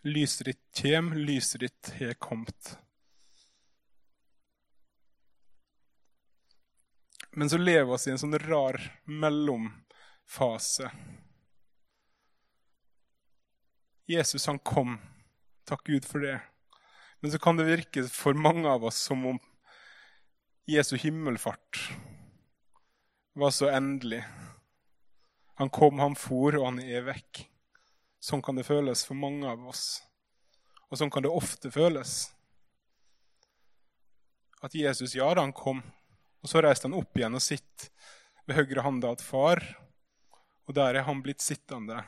Lyset 0.03 0.49
ditt 0.49 0.81
kjem, 0.81 1.13
lyset 1.15 1.63
ditt 1.63 1.93
har 2.01 2.19
kommet. 2.19 2.75
Men 7.31 7.49
så 7.49 7.57
lever 7.57 7.87
vi 7.87 8.09
i 8.09 8.15
en 8.17 8.21
sånn 8.25 8.39
rar 8.43 8.81
mellomfase. 9.07 10.91
Jesus 14.07 14.47
han 14.51 14.59
kom, 14.59 14.97
takk 15.67 15.87
Gud 15.87 16.07
for 16.07 16.23
det. 16.23 16.39
Men 17.21 17.31
så 17.31 17.39
kan 17.39 17.59
det 17.59 17.71
virke 17.71 18.09
for 18.11 18.35
mange 18.35 18.67
av 18.67 18.83
oss 18.91 18.99
som 19.07 19.23
om 19.31 19.39
Jesu 20.67 20.97
himmelfart 20.97 21.91
var 23.33 23.51
så 23.51 23.69
endelig. 23.69 24.25
Han 25.55 25.69
kom, 25.69 25.99
han 25.99 26.15
for, 26.19 26.57
og 26.59 26.65
han 26.65 26.81
er 26.83 27.05
vekk. 27.07 27.45
Sånn 28.19 28.43
kan 28.43 28.59
det 28.59 28.65
føles 28.67 29.05
for 29.07 29.15
mange 29.15 29.47
av 29.47 29.63
oss. 29.71 30.01
Og 30.91 30.99
sånn 30.99 31.11
kan 31.13 31.23
det 31.23 31.31
ofte 31.31 31.71
føles. 31.71 32.33
At 34.59 34.75
Jesus, 34.75 35.15
ja 35.15 35.29
da, 35.31 35.45
han 35.45 35.55
kom, 35.55 35.79
og 36.43 36.51
så 36.51 36.59
reiste 36.65 36.89
han 36.89 36.97
opp 36.99 37.15
igjen 37.15 37.39
og 37.39 37.45
sitter 37.45 37.87
ved 38.43 38.59
høyre 38.59 38.83
hånda 38.83 39.13
til 39.21 39.29
far, 39.29 39.63
og 40.67 40.75
der 40.75 40.99
er 40.99 41.07
han 41.07 41.23
blitt 41.23 41.45
sittende. 41.45 42.01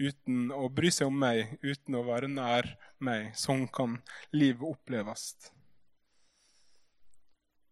Uten 0.00 0.50
å 0.56 0.66
bry 0.74 0.90
seg 0.90 1.06
om 1.06 1.22
meg, 1.22 1.54
uten 1.62 2.00
å 2.00 2.02
være 2.10 2.34
nær 2.34 2.72
meg. 2.98 3.30
Sånn 3.38 3.68
kan 3.70 4.00
livet 4.34 4.66
oppleves. 4.74 5.36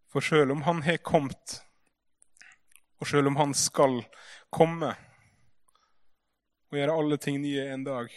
For 0.08 0.24
sjøl 0.24 0.52
om 0.54 0.62
han 0.64 0.82
har 0.86 1.00
kommet, 1.04 1.58
og 2.98 3.10
sjøl 3.10 3.28
om 3.28 3.36
han 3.36 3.52
skal 3.54 4.00
komme 4.50 4.94
og 6.68 6.76
gjøre 6.76 6.96
alle 7.00 7.18
ting 7.20 7.40
nye 7.40 7.66
en 7.72 7.84
dag, 7.84 8.12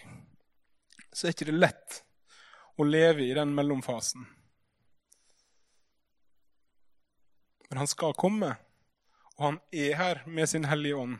så 1.11 1.27
er 1.27 1.35
ikke 1.35 1.49
det 1.51 1.57
lett 1.59 2.01
å 2.79 2.87
leve 2.87 3.23
i 3.27 3.35
den 3.35 3.51
mellomfasen. 3.55 4.23
Men 7.69 7.83
han 7.83 7.87
skal 7.87 8.15
komme, 8.19 8.55
og 9.37 9.45
han 9.45 9.59
er 9.71 9.95
her 9.99 10.23
med 10.27 10.49
sin 10.51 10.67
Hellige 10.67 10.99
Ånd 10.99 11.19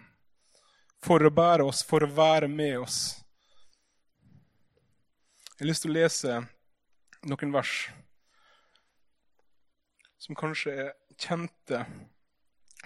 for 1.02 1.24
å 1.24 1.32
bære 1.34 1.66
oss, 1.66 1.82
for 1.88 2.04
å 2.04 2.12
være 2.12 2.48
med 2.52 2.82
oss. 2.84 3.00
Jeg 5.56 5.64
har 5.64 5.72
lyst 5.72 5.86
til 5.86 5.94
å 5.94 5.98
lese 6.00 6.42
noen 7.30 7.56
vers 7.56 7.76
som 10.22 10.38
kanskje 10.38 10.74
er 10.84 10.92
kjente 11.18 11.82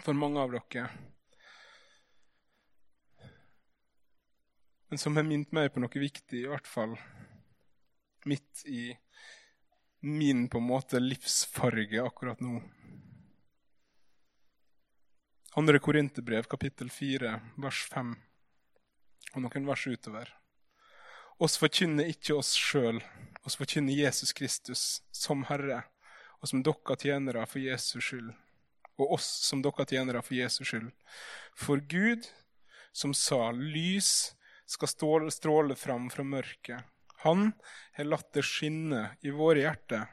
for 0.05 0.15
mange 0.15 0.39
av 0.39 0.53
dere. 0.53 0.87
Men 4.87 5.01
som 5.01 5.17
har 5.19 5.25
minnet 5.27 5.51
meg 5.55 5.73
på 5.73 5.81
noe 5.83 5.99
viktig, 5.99 6.45
i 6.45 6.47
hvert 6.47 6.69
fall 6.69 6.93
midt 8.25 8.61
i 8.71 8.93
min 10.05 10.45
på 10.47 10.61
en 10.61 10.69
måte 10.69 11.01
livsfarge 11.01 12.05
akkurat 12.05 12.39
nå. 12.45 12.61
Andre 15.59 15.81
Korinterbrev, 15.83 16.47
kapittel 16.51 16.91
4, 16.91 17.33
vers 17.63 17.81
5, 17.91 18.13
og 19.33 19.43
noen 19.43 19.67
vers 19.67 19.85
utover. 19.87 20.31
Oss 21.43 21.59
forkynner 21.59 22.07
ikke 22.13 22.37
oss 22.37 22.53
sjøl, 22.55 23.01
oss 23.43 23.59
forkynner 23.59 23.97
Jesus 23.97 24.31
Kristus 24.35 24.85
som 25.11 25.43
Herre 25.49 25.83
og 26.41 26.49
som 26.49 26.63
dere 26.65 26.97
tjenere 26.99 27.45
for 27.49 27.63
Jesus 27.63 28.03
skyld, 28.03 28.31
og 28.99 29.13
oss 29.17 29.27
som 29.47 29.61
dere 29.65 29.85
tjenere 29.89 30.23
for 30.25 30.37
Jesus 30.37 30.67
skyld. 30.69 30.91
For 31.55 31.79
Gud, 31.79 32.27
som 32.91 33.13
sa 33.13 33.51
'lys 33.51 34.35
skal 34.65 34.87
stråle 35.31 35.75
fram 35.75 36.09
fra 36.09 36.23
mørket', 36.23 36.83
han 37.25 37.53
har 37.93 38.05
latt 38.05 38.33
det 38.33 38.43
skinne 38.45 39.17
i 39.25 39.31
våre 39.33 39.63
hjerter, 39.63 40.07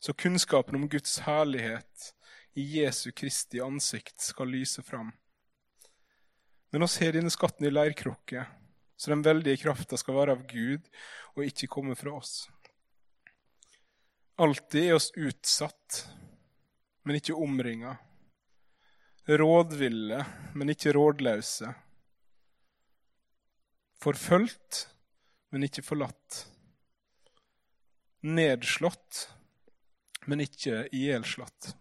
så 0.00 0.12
kunnskapen 0.12 0.74
om 0.74 0.88
Guds 0.88 1.20
herlighet 1.22 2.14
i 2.58 2.64
Jesu 2.80 3.12
Kristi 3.12 3.60
ansikt 3.60 4.20
skal 4.20 4.50
lyse 4.50 4.82
fram. 4.82 5.12
Men 6.70 6.82
oss 6.82 6.98
har 7.02 7.12
denne 7.14 7.30
skatten 7.30 7.66
i 7.66 7.70
leirkrukke, 7.70 8.46
så 8.96 9.12
den 9.12 9.22
veldige 9.22 9.62
krafta 9.62 9.98
skal 9.98 10.16
være 10.16 10.34
av 10.36 10.42
Gud 10.50 10.86
og 11.36 11.46
ikke 11.46 11.70
komme 11.70 11.96
fra 11.98 12.16
oss. 12.18 12.48
Alltid 14.40 14.86
er 14.88 14.94
oss 14.96 15.10
utsatt, 15.20 16.06
men 17.04 17.18
ikke 17.18 17.36
omringa. 17.36 17.98
Rådville, 19.28 20.22
men 20.56 20.72
ikke 20.72 20.94
rådløse. 20.96 21.74
Forfulgt, 24.00 24.86
men 25.52 25.66
ikke 25.68 25.84
forlatt. 25.84 26.38
Nedslått, 28.24 29.26
men 30.24 30.40
ikke 30.46 30.86
ihjelslått. 30.88 31.74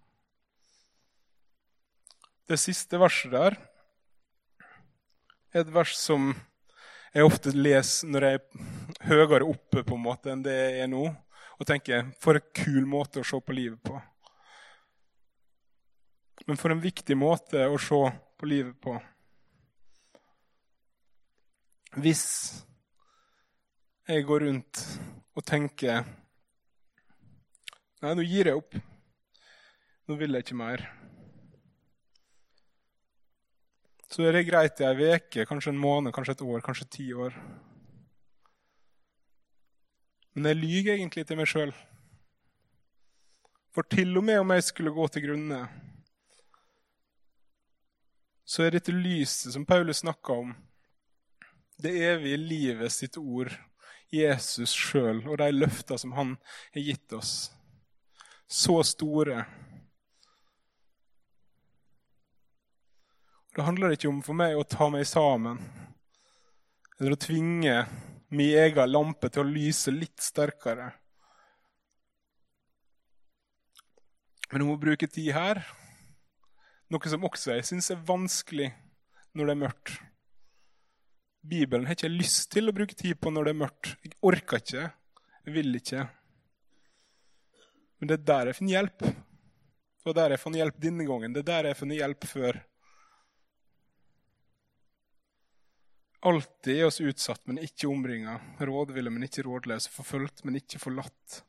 Det 2.49 2.59
siste 2.59 2.99
verset 2.99 3.31
der 3.37 3.55
er 5.55 5.63
et 5.63 5.71
vers 5.71 5.95
som 5.95 6.33
jeg 7.15 7.23
ofte 7.23 7.55
leser 7.55 8.11
når 8.11 8.27
jeg 8.27 8.43
er 8.43 9.09
høyere 9.13 9.47
oppe 9.47 9.87
på 9.87 9.95
en 9.95 10.07
måte 10.11 10.35
enn 10.35 10.43
det 10.43 10.59
jeg 10.59 10.83
er 10.83 10.91
nå, 10.91 11.07
og 11.59 11.67
tenker 11.67 12.07
for 12.23 12.39
en 12.39 12.51
kul 12.55 12.85
måte 12.87 13.19
å 13.19 13.27
se 13.27 13.39
på 13.43 13.55
livet 13.55 13.81
på. 13.83 13.99
Men 16.47 16.57
for 16.57 16.71
en 16.71 16.81
viktig 16.81 17.17
måte 17.19 17.67
å 17.67 17.77
se 17.81 17.99
på 18.39 18.47
livet 18.47 18.77
på. 18.81 18.95
Hvis 21.99 22.25
jeg 24.07 24.25
går 24.25 24.45
rundt 24.47 24.85
og 25.35 25.45
tenker 25.45 26.05
Nei, 27.99 28.13
nå 28.15 28.23
gir 28.23 28.47
jeg 28.47 28.55
opp. 28.55 28.77
Nå 30.07 30.15
vil 30.15 30.37
jeg 30.37 30.45
ikke 30.45 30.55
mer. 30.55 30.85
Så 34.07 34.23
er 34.23 34.37
det 34.37 34.45
greit 34.47 34.79
i 34.79 34.85
ei 34.87 35.09
uke, 35.19 35.43
kanskje 35.45 35.73
en 35.73 35.81
måned, 35.81 36.13
kanskje 36.15 36.37
et 36.37 36.45
år, 36.47 36.63
kanskje 36.63 36.87
ti 36.95 37.09
år. 37.11 37.35
Men 40.33 40.51
jeg 40.51 40.59
lyver 40.59 40.95
egentlig 40.95 41.25
til 41.27 41.39
meg 41.39 41.49
sjøl. 41.49 41.71
For 43.75 43.85
til 43.89 44.17
og 44.17 44.25
med 44.25 44.41
om 44.41 44.51
jeg 44.55 44.65
skulle 44.69 44.93
gå 44.93 45.07
til 45.13 45.25
grunne, 45.27 45.61
så 48.49 48.65
er 48.65 48.73
dette 48.73 48.93
lyset 48.93 49.53
som 49.53 49.65
Paulus 49.65 50.01
snakka 50.01 50.39
om, 50.41 50.55
det 51.79 51.93
evige 52.01 52.37
livet 52.37 52.91
sitt 52.91 53.17
ord, 53.17 53.53
Jesus 54.09 54.73
sjøl 54.73 55.21
og 55.29 55.37
de 55.37 55.51
løfta 55.53 55.99
som 56.01 56.15
han 56.17 56.33
har 56.73 56.81
gitt 56.81 57.13
oss, 57.13 57.33
så 58.49 58.79
store. 58.83 59.43
Det 63.53 63.65
handler 63.67 63.93
ikke 63.93 64.09
om 64.09 64.23
for 64.25 64.37
meg 64.37 64.57
å 64.57 64.65
ta 64.65 64.89
meg 64.89 65.05
sammen 65.07 65.61
eller 66.99 67.15
å 67.15 67.21
tvinge 67.21 67.75
min 68.29 68.57
egen 68.61 68.91
lampe 68.91 69.29
til 69.29 69.43
å 69.43 69.49
lyse 69.49 69.93
litt 69.93 70.21
sterkere. 70.21 70.91
Men 74.49 74.63
hun 74.63 74.71
må 74.71 74.77
bruke 74.81 75.09
tid 75.09 75.31
her, 75.35 75.61
noe 76.89 77.11
som 77.11 77.25
også 77.27 77.53
jeg 77.53 77.67
syns 77.67 77.91
er 77.93 78.05
vanskelig 78.05 78.71
når 79.37 79.45
det 79.45 79.53
er 79.53 79.63
mørkt. 79.63 79.97
Bibelen 81.49 81.85
har 81.87 81.95
ikke 81.95 82.11
lyst 82.11 82.49
til 82.51 82.69
å 82.69 82.75
bruke 82.75 82.97
tid 82.97 83.19
på 83.21 83.31
når 83.31 83.47
det 83.47 83.53
er 83.53 83.61
mørkt. 83.61 83.91
Jeg 84.03 84.17
orker 84.25 84.59
ikke. 84.59 84.87
Jeg 85.45 85.55
vil 85.55 85.77
ikke. 85.79 86.07
Men 87.99 88.09
det 88.09 88.17
er 88.17 88.25
der 88.27 88.49
jeg 88.49 88.57
finner 88.57 88.75
hjelp. 88.75 89.05
Det 89.05 90.07
var 90.09 90.17
der 90.17 90.33
jeg 90.35 90.41
fant 90.41 90.59
hjelp 90.59 90.81
denne 90.81 91.05
gangen. 91.07 91.35
Det 91.35 91.43
er 91.43 91.49
der 91.49 91.69
jeg 91.69 91.79
funnet 91.79 91.99
hjelp 91.99 92.27
før. 92.27 92.59
Alltid 96.19 96.73
er 96.75 96.85
oss 96.89 96.99
utsatt, 96.99 97.45
men 97.47 97.61
ikke 97.63 97.87
omringa. 97.87 98.39
Rådville, 98.59 99.11
men 99.13 99.23
ikke 99.23 99.45
rådløse. 99.47 99.91
Forfulgt, 99.93 100.43
men 100.43 100.59
ikke 100.59 100.81
forlatt. 100.81 101.43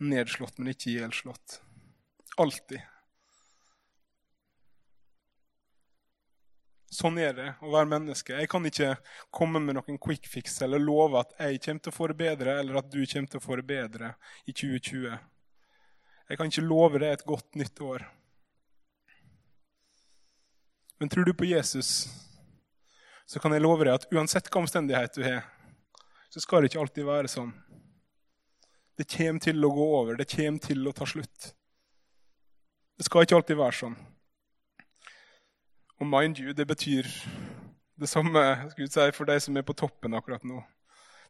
Nedslått, 0.00 0.56
men 0.58 0.72
ikke 0.72 0.94
ihjelslått. 0.94 1.58
Alltid. 2.40 2.80
Sånn 6.92 7.16
er 7.20 7.36
det 7.36 7.50
å 7.64 7.70
være 7.72 7.88
menneske. 7.88 8.36
Jeg 8.36 8.48
kan 8.52 8.64
ikke 8.68 8.94
komme 9.32 9.60
med 9.64 9.78
noen 9.78 10.00
quick 10.00 10.26
fix 10.28 10.58
eller 10.64 10.80
love 10.80 11.20
at 11.20 11.30
jeg 11.40 11.60
kommer 11.64 11.84
til 11.84 11.92
å 11.92 11.96
få 11.96 12.08
det 12.12 12.18
bedre, 12.20 12.56
eller 12.60 12.80
at 12.82 12.90
du 12.92 12.98
kommer 13.00 13.32
til 13.32 13.40
å 13.40 13.44
få 13.44 13.56
det 13.60 13.64
bedre 13.68 14.10
i 14.44 14.52
2020. 14.52 15.14
Jeg 16.28 16.40
kan 16.40 16.52
ikke 16.52 16.64
love 16.64 17.00
deg 17.00 17.14
et 17.14 17.24
godt 17.28 17.56
nytt 17.60 17.80
år. 17.84 18.04
Men 21.00 21.12
tror 21.12 21.24
du 21.28 21.32
på 21.36 21.48
Jesus, 21.48 22.06
så 23.32 23.40
kan 23.40 23.54
jeg 23.54 23.62
love 23.64 23.86
deg 23.86 23.94
at 23.96 24.10
uansett 24.12 24.50
hva 24.52 24.60
omstendighet 24.60 25.14
du 25.16 25.22
har, 25.24 25.46
så 26.28 26.40
skal 26.42 26.60
det 26.60 26.68
ikke 26.68 26.82
alltid 26.82 27.06
være 27.08 27.30
sånn. 27.32 27.52
Det 29.00 29.06
kommer 29.08 29.40
til 29.40 29.64
å 29.64 29.70
gå 29.72 29.86
over, 29.96 30.18
det 30.20 30.28
kommer 30.28 30.60
til 30.60 30.84
å 30.84 30.92
ta 30.92 31.08
slutt. 31.08 31.46
Det 33.00 33.06
skal 33.08 33.24
ikke 33.24 33.38
alltid 33.38 33.56
være 33.56 33.78
sånn. 33.78 33.96
Og 35.96 36.10
mind 36.10 36.42
you, 36.42 36.52
det 36.52 36.66
betyr 36.68 37.08
det 37.96 38.10
samme 38.10 38.42
si, 38.76 39.08
for 39.16 39.30
de 39.30 39.38
som 39.40 39.56
er 39.56 39.64
på 39.64 39.78
toppen 39.80 40.12
akkurat 40.18 40.44
nå. 40.44 40.60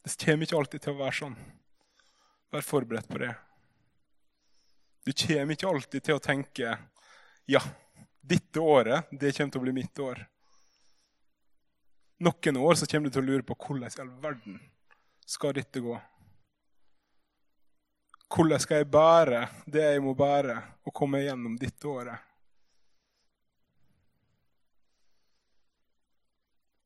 Det 0.03 0.17
kommer 0.25 0.49
ikke 0.49 0.59
alltid 0.59 0.83
til 0.83 0.97
å 0.97 1.01
være 1.05 1.19
sånn. 1.21 1.38
Vær 2.51 2.67
forberedt 2.67 3.07
på 3.12 3.23
det. 3.23 3.31
Du 5.07 5.15
kommer 5.15 5.55
ikke 5.55 5.71
alltid 5.71 6.11
til 6.11 6.19
å 6.19 6.27
tenke 6.27 6.75
ja, 7.47 7.62
dette 8.19 8.59
året 8.59 9.07
det 9.15 9.37
kommer 9.37 9.55
til 9.55 9.62
å 9.62 9.67
bli 9.69 9.79
mitt 9.79 10.03
år. 10.03 10.27
Noen 12.22 12.56
år 12.56 12.74
så 12.78 12.87
kommer 12.87 13.08
du 13.08 13.16
til 13.16 13.24
å 13.24 13.26
lure 13.26 13.42
på 13.42 13.56
hvordan 13.58 13.88
i 13.88 14.00
all 14.04 14.11
verden 14.22 14.58
skal 15.26 15.56
dette 15.56 15.80
gå. 15.82 15.96
Hvordan 18.32 18.62
skal 18.62 18.78
jeg 18.78 18.90
bære 18.94 19.40
det 19.66 19.82
jeg 19.82 20.04
må 20.04 20.14
bære, 20.14 20.54
og 20.87 20.94
komme 20.94 21.24
gjennom 21.24 21.56
dette 21.58 21.88
året? 21.90 22.28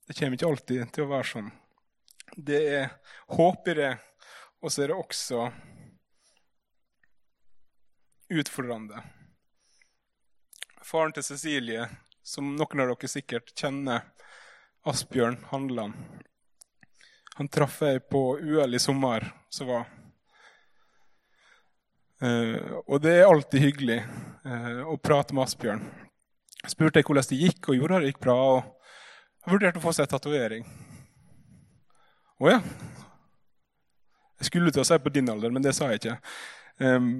Det 0.06 0.16
kommer 0.16 0.38
ikke 0.38 0.48
alltid 0.48 0.90
til 0.94 1.04
å 1.04 1.12
være 1.12 1.28
sånn. 1.34 1.52
Det 2.36 2.62
er 2.80 2.88
håp 3.36 3.68
i 3.68 3.76
det, 3.76 3.92
og 4.64 4.72
så 4.72 4.86
er 4.86 4.94
det 4.94 4.98
også 5.04 5.44
utfordrende. 8.40 9.04
Faren 10.80 11.12
til 11.12 11.28
Cecilie, 11.28 11.90
som 12.24 12.54
noen 12.56 12.86
av 12.86 12.94
dere 12.94 13.10
sikkert 13.10 13.52
kjenner, 13.52 14.06
Asbjørn 14.86 15.36
Handeland. 15.50 15.94
Han 17.36 17.48
traff 17.48 17.80
jeg 17.82 18.04
på 18.06 18.20
UL 18.38 18.74
i 18.74 18.80
sommer 18.80 19.24
som 19.50 19.66
var. 19.68 19.88
Uh, 22.22 22.78
og 22.86 23.02
det 23.04 23.16
er 23.18 23.26
alltid 23.26 23.60
hyggelig 23.60 23.98
uh, 24.46 24.86
å 24.86 24.94
prate 25.02 25.34
med 25.34 25.44
Asbjørn. 25.44 25.82
Jeg 26.62 26.72
spurte 26.72 27.02
jeg 27.02 27.08
hvordan 27.08 27.28
det 27.32 27.40
gikk, 27.42 27.68
og 27.68 27.76
gjorde 27.80 28.00
det 28.00 28.12
gikk 28.12 28.22
bra. 28.22 28.38
og 28.54 28.62
Jeg 29.42 29.56
vurderte 29.56 29.82
å 29.82 29.84
få 29.84 29.92
seg 29.98 30.08
tatovering. 30.10 30.64
Å 32.38 32.54
ja. 32.54 32.62
Jeg 34.38 34.52
skulle 34.52 34.70
til 34.70 34.84
å 34.84 34.86
si 34.86 35.02
på 35.02 35.12
din 35.12 35.28
alder, 35.32 35.50
men 35.50 35.66
det 35.66 35.74
sa 35.74 35.90
jeg 35.90 36.04
ikke. 36.04 36.18
Um, 36.78 37.12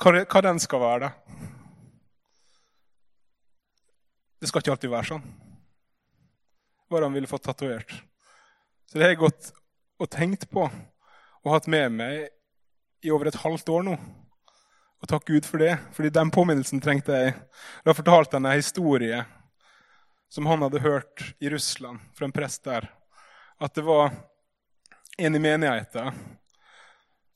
hva, 0.00 0.22
hva 0.24 0.46
den 0.48 0.62
skal 0.62 0.82
være, 0.82 1.10
da? 1.10 1.42
Det 4.40 4.48
skal 4.48 4.64
ikke 4.64 4.74
alltid 4.78 4.92
være 4.92 5.14
sånn 5.14 5.45
hva 6.88 7.02
han 7.02 7.14
ville 7.16 7.30
fått 7.30 7.46
tatovert. 7.46 7.92
Så 8.86 8.98
det 8.98 9.06
har 9.06 9.14
jeg 9.14 9.22
gått 9.24 9.50
og 9.98 10.10
tenkt 10.12 10.48
på 10.52 10.66
og 10.66 11.52
hatt 11.52 11.68
med 11.70 11.94
meg 11.94 12.28
i 13.06 13.12
over 13.14 13.30
et 13.30 13.40
halvt 13.42 13.68
år 13.70 13.84
nå. 13.86 13.96
Og 15.02 15.10
takk 15.10 15.26
Gud 15.28 15.46
for 15.46 15.62
det, 15.62 15.76
fordi 15.94 16.10
den 16.14 16.32
påminnelsen 16.32 16.80
trengte 16.82 17.18
jeg. 17.18 17.34
Da 17.84 17.94
fortalte 17.94 18.38
han 18.38 18.48
en 18.48 18.58
historie 18.58 19.20
som 20.32 20.48
han 20.50 20.64
hadde 20.64 20.82
hørt 20.82 21.22
i 21.38 21.50
Russland 21.52 22.00
fra 22.16 22.26
en 22.26 22.34
prest 22.34 22.64
der. 22.66 22.88
At 23.62 23.76
det 23.76 23.84
var 23.86 24.10
en 25.18 25.36
i 25.36 25.42
menigheten 25.42 26.10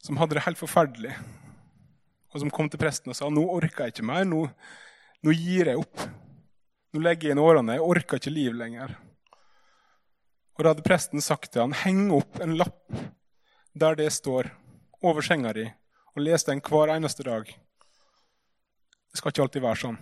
som 0.01 0.19
hadde 0.21 0.39
det 0.39 0.47
helt 0.47 0.59
forferdelig. 0.61 1.13
Og 2.31 2.43
som 2.43 2.51
kom 2.55 2.69
til 2.71 2.81
presten 2.81 3.13
og 3.13 3.19
sa 3.19 3.29
nå 3.31 3.45
orker 3.53 3.87
jeg 3.87 3.95
ikke 3.97 4.09
mer. 4.09 4.27
Nå, 4.29 4.47
nå 5.23 5.37
gir 5.37 5.71
jeg 5.71 5.81
opp. 5.81 6.03
Nå 6.95 7.03
legger 7.05 7.31
jeg 7.31 7.37
inn 7.37 7.43
årene. 7.43 7.77
Jeg 7.77 7.87
orker 7.87 8.21
ikke 8.21 8.35
liv 8.35 8.57
lenger. 8.57 8.97
Og 10.61 10.65
da 10.67 10.75
hadde 10.75 10.85
presten 10.85 11.23
sagt 11.25 11.55
til 11.55 11.63
han, 11.63 11.73
heng 11.73 12.11
opp 12.13 12.37
en 12.45 12.51
lapp 12.61 12.91
der 13.73 13.95
det 13.97 14.11
står, 14.13 14.51
over 15.01 15.25
senga 15.25 15.55
di, 15.57 15.63
og 16.13 16.21
les 16.21 16.43
den 16.45 16.61
hver 16.61 16.91
eneste 16.93 17.25
dag. 17.25 17.47
Det 17.49 19.17
skal 19.17 19.33
ikke 19.33 19.47
alltid 19.47 19.65
være 19.65 19.81
sånn. 19.81 19.97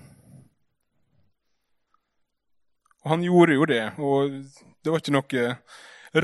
Og 3.05 3.13
han 3.13 3.23
gjorde 3.23 3.55
jo 3.55 3.69
det, 3.71 3.85
og 4.03 4.35
det 4.83 4.91
var 4.91 5.05
ikke 5.05 5.15
noe 5.15 5.45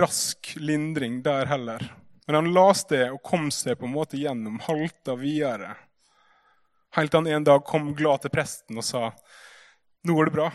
rask 0.03 0.51
lindring 0.59 1.23
der 1.23 1.47
heller. 1.53 1.87
Men 2.27 2.41
han 2.41 2.51
las 2.59 2.83
det 2.91 3.05
og 3.13 3.23
kom 3.23 3.47
seg 3.55 3.79
på 3.79 3.87
en 3.87 3.95
måte 3.95 4.19
gjennom, 4.19 4.59
halta 4.67 5.15
videre. 5.21 5.77
Helt 6.99 7.15
til 7.15 7.23
han 7.23 7.31
en 7.39 7.47
dag 7.53 7.63
kom 7.71 7.93
glad 7.95 8.27
til 8.27 8.35
presten 8.35 8.83
og 8.83 8.89
sa 8.91 9.07
nå 10.03 10.19
går 10.19 10.33
det 10.33 10.37
bra, 10.41 10.51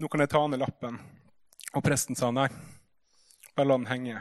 nå 0.00 0.08
kan 0.08 0.24
jeg 0.24 0.32
ta 0.32 0.46
ned 0.48 0.64
lappen. 0.64 0.96
Og 1.76 1.84
presten 1.84 2.16
sa 2.16 2.32
nei, 2.32 2.48
bare 3.58 3.72
la 3.72 3.78
den 3.80 3.90
henge. 3.90 4.20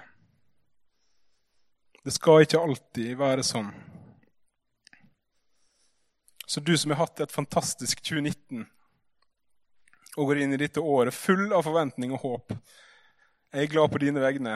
Det 2.03 2.13
skal 2.15 2.41
ikke 2.41 2.61
alltid 2.63 3.17
være 3.19 3.43
sånn. 3.45 3.69
Så 6.47 6.63
du 6.63 6.73
som 6.79 6.93
har 6.93 7.03
hatt 7.03 7.21
et 7.21 7.35
fantastisk 7.35 8.01
2019 8.01 8.63
og 10.17 10.29
går 10.29 10.41
inn 10.41 10.55
i 10.55 10.59
dette 10.61 10.81
året 10.81 11.13
full 11.13 11.51
av 11.53 11.67
forventning 11.67 12.15
og 12.15 12.23
håp, 12.23 12.55
jeg 13.53 13.67
er 13.67 13.69
glad 13.69 13.91
på 13.93 13.99
dine 14.01 14.23
vegne, 14.23 14.55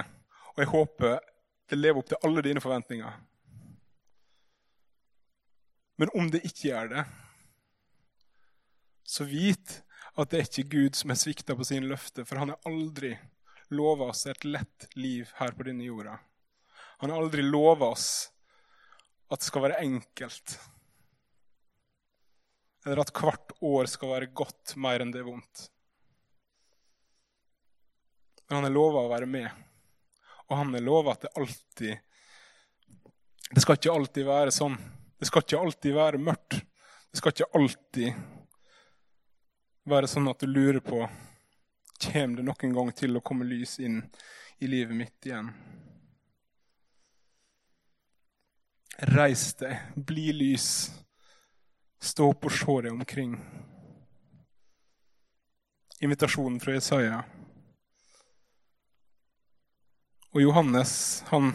og 0.56 0.64
jeg 0.64 0.72
håper 0.72 1.20
det 1.70 1.78
lever 1.78 2.02
opp 2.02 2.10
til 2.10 2.26
alle 2.26 2.44
dine 2.48 2.64
forventninger. 2.64 3.20
Men 6.02 6.14
om 6.18 6.32
det 6.34 6.42
ikke 6.48 6.72
gjør 6.72 6.90
det, 6.96 7.04
så 9.06 9.28
vit 9.30 9.78
at 10.18 10.32
det 10.32 10.40
er 10.40 10.50
ikke 10.50 10.72
Gud 10.72 10.98
som 10.98 11.14
har 11.14 11.20
svikta 11.22 11.56
på 11.56 11.68
sine 11.68 11.92
løfter, 11.92 12.26
for 12.26 12.42
han 12.42 12.56
er 12.56 12.68
aldri 12.68 13.14
lova 13.72 14.12
oss 14.12 14.26
et 14.28 14.44
lett 14.46 14.88
liv 15.00 15.32
her 15.40 15.56
på 15.56 15.64
denne 15.68 15.86
jorda. 15.88 16.18
Han 17.02 17.10
har 17.10 17.22
aldri 17.24 17.42
lova 17.42 17.92
oss 17.96 18.30
at 19.32 19.40
det 19.40 19.48
skal 19.48 19.64
være 19.64 19.80
enkelt, 19.82 20.58
eller 22.86 23.02
at 23.04 23.14
hvert 23.16 23.54
år 23.64 23.88
skal 23.90 24.12
være 24.12 24.32
godt 24.36 24.76
mer 24.82 25.04
enn 25.04 25.14
det 25.14 25.22
er 25.22 25.30
vondt. 25.30 25.68
Men 28.48 28.60
han 28.60 28.68
har 28.68 28.76
lova 28.76 29.06
å 29.06 29.12
være 29.12 29.30
med, 29.32 29.48
og 30.50 30.58
han 30.60 30.74
har 30.76 30.84
lova 30.84 31.16
at 31.16 31.28
det 31.28 31.36
alltid 31.40 32.08
Det 33.52 33.60
skal 33.60 33.76
ikke 33.76 33.92
alltid 33.92 34.24
være 34.24 34.52
sånn. 34.56 34.78
Det 35.20 35.28
skal 35.28 35.44
ikke 35.44 35.60
alltid 35.60 35.96
være 35.96 36.20
mørkt. 36.24 36.62
Det 37.12 37.20
skal 37.20 37.34
ikke 37.34 37.50
alltid 37.60 38.14
være 39.92 40.08
sånn 40.08 40.30
at 40.32 40.40
du 40.40 40.48
lurer 40.48 40.80
på 40.80 41.02
Kommer 42.02 42.38
det 42.38 42.44
nok 42.44 42.64
en 42.64 42.74
gang 42.74 42.92
til 42.98 43.18
å 43.18 43.22
komme 43.22 43.46
lys 43.46 43.78
inn 43.80 44.00
i 44.60 44.68
livet 44.68 44.98
mitt 44.98 45.26
igjen? 45.26 45.52
Reis 49.14 49.52
deg, 49.60 49.78
bli 49.96 50.32
lys. 50.34 50.68
Stå 52.02 52.32
opp 52.34 52.48
og 52.50 52.54
se 52.54 52.78
deg 52.86 52.96
omkring. 52.96 53.36
Invitasjonen 56.02 56.58
fra 56.62 56.74
Jesaja. 56.74 57.22
Og 60.32 60.42
Johannes 60.42 60.94
han 61.30 61.52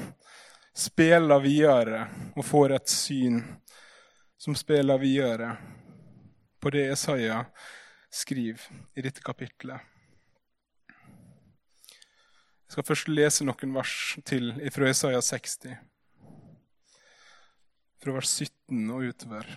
spiller 0.76 1.42
videre 1.42 2.04
og 2.36 2.44
får 2.46 2.76
et 2.76 2.92
syn 2.92 3.40
som 4.38 4.54
spiller 4.54 5.00
videre 5.02 5.56
på 6.60 6.70
det 6.70 6.86
Jesaja 6.90 7.42
skriver 8.12 8.60
i 8.94 9.02
dette 9.02 9.24
kapitlet. 9.24 9.95
Jeg 12.66 12.74
skal 12.74 12.86
først 12.88 13.08
lese 13.08 13.44
noen 13.46 13.74
vers 13.76 13.90
til 14.26 14.48
fra 14.74 14.88
Isaiah 14.90 15.22
60, 15.22 15.76
fra 18.02 18.14
vers 18.16 18.32
17 18.42 18.90
og 18.90 19.04
utover. 19.06 19.52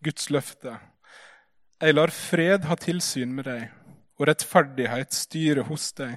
Guds 0.00 0.30
løfte. 0.32 0.78
Jeg 1.82 1.94
lar 1.94 2.14
fred 2.14 2.64
ha 2.70 2.78
tilsyn 2.80 3.36
med 3.36 3.50
deg, 3.50 3.68
og 4.16 4.30
rettferdighet 4.30 5.12
styre 5.12 5.68
hos 5.68 5.92
deg. 6.00 6.16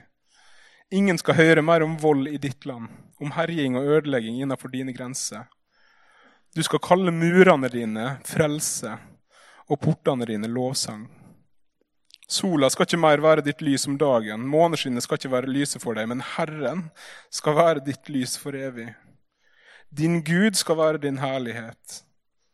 Ingen 0.92 1.20
skal 1.20 1.36
høre 1.42 1.68
mer 1.68 1.84
om 1.84 2.00
vold 2.00 2.32
i 2.32 2.40
ditt 2.40 2.64
land, 2.66 2.88
om 3.20 3.36
herjing 3.36 3.76
og 3.76 3.92
ødelegging 4.00 4.40
innenfor 4.40 4.72
dine 4.72 4.96
grenser. 4.96 5.50
Du 6.56 6.64
skal 6.64 6.80
kalle 6.84 7.12
murene 7.12 7.68
dine 7.72 8.08
frelse 8.28 8.96
og 9.68 9.84
portene 9.84 10.32
dine 10.32 10.48
lovsang. 10.48 11.10
Sola 12.32 12.70
skal 12.72 12.88
ikke 12.88 13.00
mer 13.02 13.20
være 13.20 13.44
ditt 13.44 13.60
lys 13.60 13.84
om 13.92 13.98
dagen, 14.00 14.46
måneskinnet 14.48 15.04
skal 15.04 15.20
ikke 15.20 15.34
være 15.34 15.52
lyset 15.52 15.84
for 15.84 15.98
deg, 16.00 16.08
men 16.08 16.22
Herren 16.38 16.86
skal 17.34 17.58
være 17.58 17.84
ditt 17.84 18.08
lys 18.08 18.38
for 18.40 18.56
evig. 18.56 18.88
Din 19.92 20.22
Gud 20.24 20.56
skal 20.56 20.80
være 20.80 21.02
din 21.04 21.20
herlighet. 21.20 21.98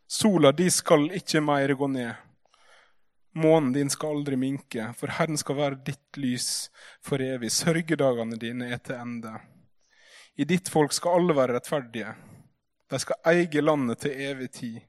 Sola 0.10 0.50
di 0.52 0.72
skal 0.74 1.12
ikke 1.20 1.44
mer 1.46 1.76
gå 1.78 1.92
ned. 1.94 2.16
Månen 3.38 3.70
din 3.76 3.94
skal 3.94 4.18
aldri 4.18 4.40
minke, 4.42 4.88
for 4.98 5.14
Herren 5.14 5.38
skal 5.38 5.60
være 5.60 5.82
ditt 5.86 6.18
lys 6.18 6.72
for 7.06 7.22
evig. 7.22 7.54
Sørgedagene 7.54 8.42
dine 8.42 8.72
er 8.74 8.82
til 8.82 8.98
ende. 8.98 9.36
I 10.42 10.50
ditt 10.50 10.74
folk 10.74 10.96
skal 10.98 11.20
alle 11.20 11.38
være 11.38 11.60
rettferdige. 11.60 12.16
De 12.90 12.98
skal 13.04 13.22
eie 13.30 13.62
landet 13.62 14.02
til 14.08 14.26
evig 14.32 14.50
tid. 14.58 14.82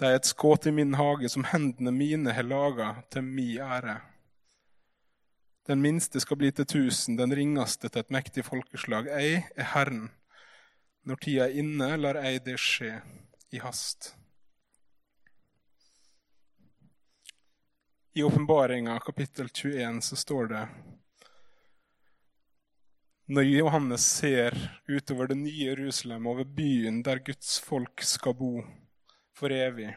Det 0.00 0.08
er 0.08 0.14
et 0.16 0.28
skudd 0.30 0.64
i 0.64 0.70
min 0.72 0.94
hage 0.96 1.28
som 1.28 1.44
hendene 1.44 1.92
mine 1.92 2.32
har 2.32 2.46
laga 2.48 2.94
til 3.12 3.26
mi 3.26 3.58
ære. 3.60 3.98
Den 5.68 5.82
minste 5.84 6.22
skal 6.24 6.38
bli 6.40 6.48
til 6.56 6.64
tusen, 6.64 7.18
den 7.18 7.34
ringeste 7.36 7.90
til 7.90 8.00
et 8.00 8.14
mektig 8.16 8.46
folkeslag. 8.46 9.10
Jeg 9.12 9.42
er 9.56 9.68
Herren. 9.74 10.08
Når 11.04 11.20
tida 11.20 11.50
er 11.50 11.60
inne, 11.60 11.90
lar 12.00 12.16
jeg 12.16 12.40
det 12.48 12.56
skje 12.56 12.94
i 13.52 13.60
hast. 13.60 14.14
I 18.16 18.24
åpenbaringa 18.24 18.98
kapittel 19.04 19.52
21 19.52 20.00
så 20.02 20.16
står 20.16 20.52
det 20.56 20.66
Når 23.28 23.42
Johannes 23.52 24.10
ser 24.16 24.56
utover 24.88 25.28
det 25.28 25.42
nye 25.44 25.68
Jerusalem, 25.68 26.26
over 26.26 26.44
byen 26.44 27.02
der 27.04 27.20
Guds 27.20 27.60
folk 27.60 28.00
skal 28.02 28.34
bo, 28.34 28.64
for 29.40 29.52
evig. 29.56 29.90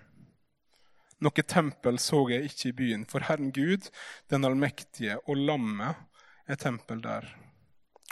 Noe 1.24 1.44
tempel 1.48 2.00
så 2.02 2.24
jeg 2.32 2.50
ikke 2.50 2.70
i 2.70 2.76
byen, 2.80 3.06
for 3.08 3.24
Herren 3.28 3.52
Gud, 3.56 3.90
den 4.32 4.48
allmektige, 4.48 5.20
og 5.28 5.40
lammet 5.40 6.00
er 6.48 6.60
tempel 6.60 7.04
der. 7.04 7.28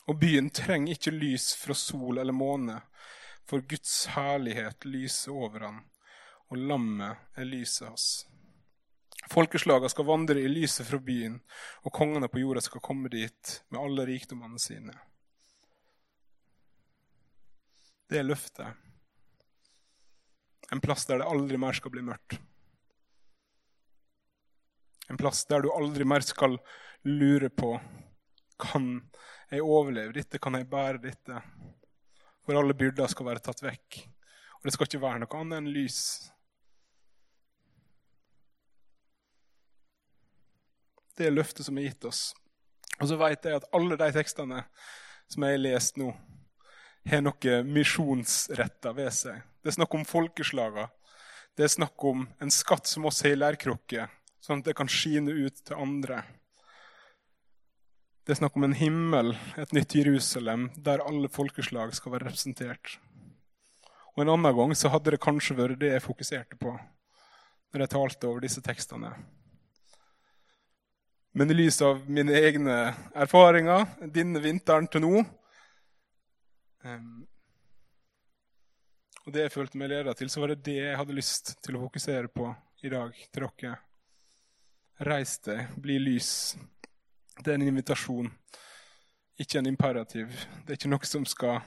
Og 0.07 0.19
byen 0.19 0.49
trenger 0.51 0.95
ikke 0.95 1.13
lys 1.15 1.51
fra 1.59 1.75
sol 1.77 2.21
eller 2.21 2.35
måne, 2.35 2.79
for 3.47 3.63
Guds 3.67 4.05
herlighet 4.15 4.87
lyser 4.87 5.35
over 5.35 5.65
han, 5.67 5.79
og 6.51 6.59
lammet 6.71 7.39
er 7.39 7.47
lyset 7.47 7.87
hans. 7.89 8.09
Folkeslagene 9.31 9.91
skal 9.91 10.07
vandre 10.07 10.41
i 10.41 10.49
lyset 10.49 10.87
fra 10.87 10.99
byen, 11.03 11.37
og 11.85 11.93
kongene 11.95 12.29
på 12.31 12.41
jorda 12.41 12.63
skal 12.63 12.83
komme 12.83 13.11
dit 13.11 13.57
med 13.69 13.81
alle 13.81 14.07
rikdommene 14.07 14.59
sine. 14.59 14.95
Det 18.11 18.19
er 18.19 18.27
løftet 18.27 18.90
en 20.71 20.81
plass 20.81 21.05
der 21.05 21.21
det 21.21 21.27
aldri 21.27 21.59
mer 21.59 21.75
skal 21.75 21.91
bli 21.93 22.03
mørkt. 22.05 22.37
En 25.11 25.19
plass 25.19 25.43
der 25.49 25.65
du 25.65 25.71
aldri 25.75 26.07
mer 26.07 26.23
skal 26.23 26.55
lure 27.03 27.49
på 27.49 27.73
kan 28.61 28.87
jeg 29.51 29.65
overleve 29.65 30.15
dette, 30.15 30.39
kan 30.39 30.55
jeg 30.55 30.69
bære 30.71 31.01
dette? 31.03 31.41
For 32.45 32.55
alle 32.55 32.75
byrder 32.77 33.09
skal 33.11 33.27
være 33.27 33.43
tatt 33.43 33.63
vekk. 33.65 33.97
Og 34.61 34.67
det 34.67 34.75
skal 34.75 34.87
ikke 34.87 35.01
være 35.01 35.23
noe 35.23 35.39
annet 35.41 35.57
enn 35.59 35.71
lys. 35.73 35.99
Det 41.17 41.27
er 41.27 41.35
løftet 41.35 41.67
som 41.67 41.77
er 41.77 41.89
gitt 41.89 42.07
oss. 42.07 42.29
Og 43.01 43.09
så 43.09 43.17
vet 43.19 43.43
jeg 43.45 43.57
at 43.57 43.67
alle 43.75 43.97
de 43.99 44.11
tekstene 44.15 44.63
som 45.31 45.43
jeg 45.43 45.57
har 45.57 45.63
lest 45.65 45.99
nå, 45.99 46.13
har 47.09 47.23
noe 47.25 47.61
misjonsretta 47.65 48.93
ved 48.97 49.13
seg. 49.15 49.41
Det 49.61 49.71
er 49.71 49.77
snakk 49.79 49.95
om 49.97 50.05
folkeslaga. 50.05 50.89
Det 51.57 51.65
er 51.65 51.73
snakk 51.73 52.03
om 52.07 52.27
en 52.41 52.53
skatt 52.53 52.87
som 52.87 53.05
oss 53.09 53.23
har 53.25 53.35
i 53.35 53.39
lærkrukke, 53.39 54.07
sånn 54.41 54.61
at 54.61 54.69
det 54.69 54.77
kan 54.77 54.89
skine 54.89 55.33
ut 55.33 55.63
til 55.65 55.81
andre. 55.81 56.21
Det 58.21 58.35
er 58.35 58.39
snakk 58.43 58.55
om 58.55 58.67
en 58.67 58.77
himmel, 58.77 59.33
et 59.57 59.73
nytt 59.75 59.95
Jerusalem, 59.97 60.69
der 60.77 61.03
alle 61.03 61.29
folkeslag 61.29 61.93
skal 61.97 62.15
være 62.15 62.29
representert. 62.29 62.99
Og 64.15 64.23
En 64.23 64.29
annen 64.29 64.55
gang 64.55 64.73
så 64.75 64.91
hadde 64.91 65.13
det 65.15 65.23
kanskje 65.23 65.57
vært 65.57 65.79
det 65.81 65.93
jeg 65.95 66.05
fokuserte 66.05 66.59
på 66.59 66.73
når 67.71 67.85
jeg 67.85 67.91
talte 67.93 68.27
over 68.27 68.43
disse 68.43 68.61
tekstene. 68.61 69.13
Men 71.31 71.51
i 71.51 71.55
lys 71.55 71.77
av 71.87 72.01
mine 72.11 72.35
egne 72.35 72.75
erfaringer 73.15 73.85
denne 74.11 74.41
vinteren 74.43 74.89
til 74.91 75.05
nå, 75.05 75.21
Um, 76.83 77.27
og 79.25 79.33
det 79.35 79.45
jeg 79.45 79.53
følte 79.53 79.77
meg 79.77 79.91
leda 79.91 80.13
til, 80.17 80.29
så 80.33 80.41
var 80.41 80.53
det 80.53 80.63
det 80.65 80.79
jeg 80.79 80.97
hadde 80.97 81.15
lyst 81.15 81.53
til 81.61 81.77
å 81.77 81.83
fokusere 81.83 82.31
på 82.33 82.47
i 82.81 82.89
dag 82.89 83.13
til 83.29 83.45
dere. 83.45 83.75
Reis 85.05 85.35
deg, 85.45 85.75
bli 85.81 85.97
lys. 86.01 86.31
Det 87.37 87.53
er 87.53 87.59
en 87.59 87.67
invitasjon, 87.69 88.29
ikke 89.41 89.61
en 89.61 89.69
imperativ. 89.69 90.33
Det 90.65 90.73
er 90.73 90.79
ikke 90.79 90.91
noe 90.93 91.09
som 91.09 91.25
skal 91.29 91.61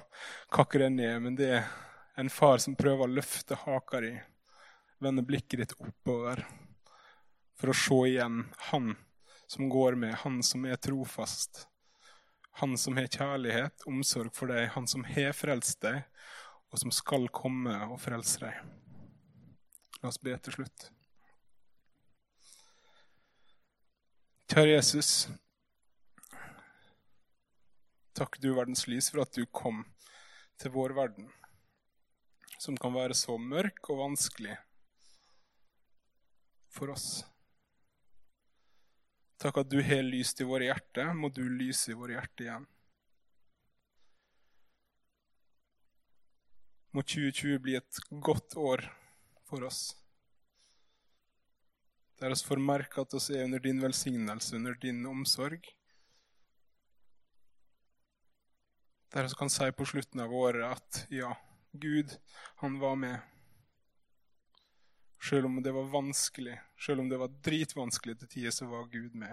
kakke 0.54 0.82
deg 0.82 0.94
ned, 0.96 1.14
men 1.22 1.38
det 1.38 1.50
er 1.60 1.70
en 2.18 2.30
far 2.30 2.60
som 2.62 2.76
prøver 2.78 3.06
å 3.06 3.14
løfte 3.14 3.58
haka 3.64 4.02
di, 4.02 4.12
vende 5.02 5.24
blikket 5.26 5.62
ditt 5.62 5.74
oppover, 5.78 6.44
for 7.58 7.70
å 7.70 7.78
se 7.78 8.00
igjen 8.10 8.44
han 8.70 8.94
som 9.50 9.70
går 9.70 9.98
med, 9.98 10.14
han 10.22 10.42
som 10.46 10.66
er 10.66 10.78
trofast, 10.82 11.66
Han 12.60 12.78
som 12.78 12.96
har 12.96 13.10
kjærlighet, 13.10 13.82
omsorg 13.90 14.30
for 14.34 14.52
deg, 14.52 14.68
han 14.76 14.86
som 14.86 15.02
har 15.08 15.32
frelst 15.34 15.80
deg, 15.82 16.04
og 16.70 16.78
som 16.78 16.92
skal 16.94 17.26
komme 17.34 17.74
og 17.88 17.98
frelse 18.02 18.44
deg. 18.44 18.60
La 20.02 20.10
oss 20.12 20.20
be 20.22 20.36
til 20.38 20.58
slutt. 20.58 20.90
Kjære 24.52 24.76
Jesus. 24.76 25.10
Takk, 28.14 28.38
du 28.38 28.52
verdens 28.54 28.86
lys, 28.86 29.10
for 29.10 29.24
at 29.24 29.34
du 29.34 29.42
kom 29.50 29.82
til 30.62 30.70
vår 30.76 30.94
verden, 30.94 31.26
som 32.62 32.78
kan 32.78 32.94
være 32.94 33.16
så 33.18 33.34
mørk 33.34 33.90
og 33.90 34.04
vanskelig 34.04 34.54
for 36.70 36.94
oss. 36.94 37.24
Takk 39.42 39.58
at 39.64 39.70
du 39.70 39.80
har 39.82 40.04
lyst 40.06 40.40
i 40.40 40.46
våre 40.48 40.68
hjerter. 40.70 41.10
Må 41.14 41.30
du 41.34 41.42
lyse 41.48 41.92
i 41.92 41.98
våre 41.98 42.16
hjerter 42.16 42.46
igjen. 42.46 42.66
Må 46.94 47.02
2020 47.02 47.58
bli 47.58 47.74
et 47.74 48.00
godt 48.22 48.54
år 48.60 48.84
for 49.48 49.66
oss. 49.66 49.88
Der 52.22 52.30
oss 52.30 52.44
får 52.46 52.62
merke 52.62 53.02
at 53.02 53.14
oss 53.18 53.26
er 53.34 53.42
under 53.44 53.58
din 53.58 53.82
velsignelse, 53.82 54.54
under 54.56 54.78
din 54.80 55.02
omsorg. 55.10 55.66
Der 59.14 59.26
oss 59.26 59.34
kan 59.34 59.50
si 59.50 59.66
på 59.74 59.86
slutten 59.86 60.22
av 60.22 60.32
året 60.34 60.70
at 60.70 61.02
ja, 61.10 61.34
Gud, 61.72 62.14
han 62.62 62.78
var 62.78 62.94
med. 62.96 63.33
Selv 65.24 65.46
om 65.48 65.62
det 65.62 65.72
var 65.72 65.88
vanskelig, 65.88 66.60
selv 66.76 67.00
om 67.00 67.08
det 67.08 67.16
var 67.16 67.32
dritvanskelig 67.46 68.18
til 68.20 68.28
tider, 68.28 68.52
så 68.52 68.66
var 68.68 68.90
Gud 68.92 69.14
med. 69.16 69.32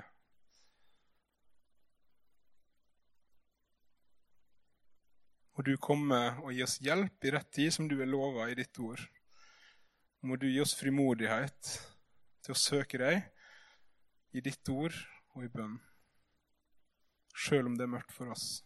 Må 5.51 5.65
du 5.67 5.75
komme 5.77 6.19
og 6.39 6.54
gi 6.56 6.63
oss 6.63 6.77
hjelp 6.80 7.27
i 7.27 7.36
rett 7.36 7.51
tid, 7.51 7.73
som 7.75 7.91
du 7.91 7.97
er 7.99 8.08
lova 8.08 8.47
i 8.47 8.56
ditt 8.56 8.80
ord. 8.80 9.04
Må 10.23 10.39
du 10.39 10.47
gi 10.47 10.62
oss 10.63 10.77
frimodighet 10.80 11.75
til 12.41 12.56
å 12.56 12.62
søke 12.63 13.01
deg 13.01 13.19
i 14.32 14.41
ditt 14.41 14.71
ord 14.71 14.95
og 15.36 15.43
i 15.43 15.51
bønn, 15.51 15.75
sjøl 17.36 17.67
om 17.67 17.75
det 17.75 17.84
er 17.84 17.95
mørkt 17.99 18.15
for 18.15 18.32
oss. 18.32 18.62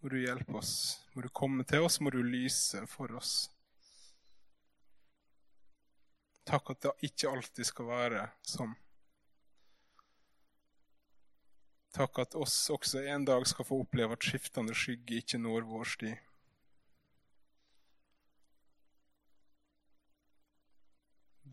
Må 0.00 0.14
du 0.14 0.20
hjelpe 0.22 0.60
oss, 0.60 0.74
må 1.12 1.26
du 1.26 1.34
komme 1.34 1.66
til 1.66 1.82
oss, 1.84 1.98
må 2.00 2.14
du 2.14 2.22
lyse 2.22 2.86
for 2.88 3.18
oss. 3.18 3.50
Takk 6.50 6.72
at 6.72 6.80
det 6.82 6.90
ikke 7.06 7.30
alltid 7.30 7.66
skal 7.68 7.86
være 7.86 8.22
sånn. 8.42 8.72
Takk 11.94 12.18
at 12.22 12.34
oss 12.38 12.56
også 12.74 13.04
en 13.12 13.26
dag 13.28 13.46
skal 13.46 13.66
få 13.68 13.78
oppleve 13.84 14.16
at 14.16 14.26
skiftende 14.26 14.74
skygge 14.74 15.20
ikke 15.20 15.38
når 15.38 15.68
vår 15.68 15.92
sti. 15.92 16.10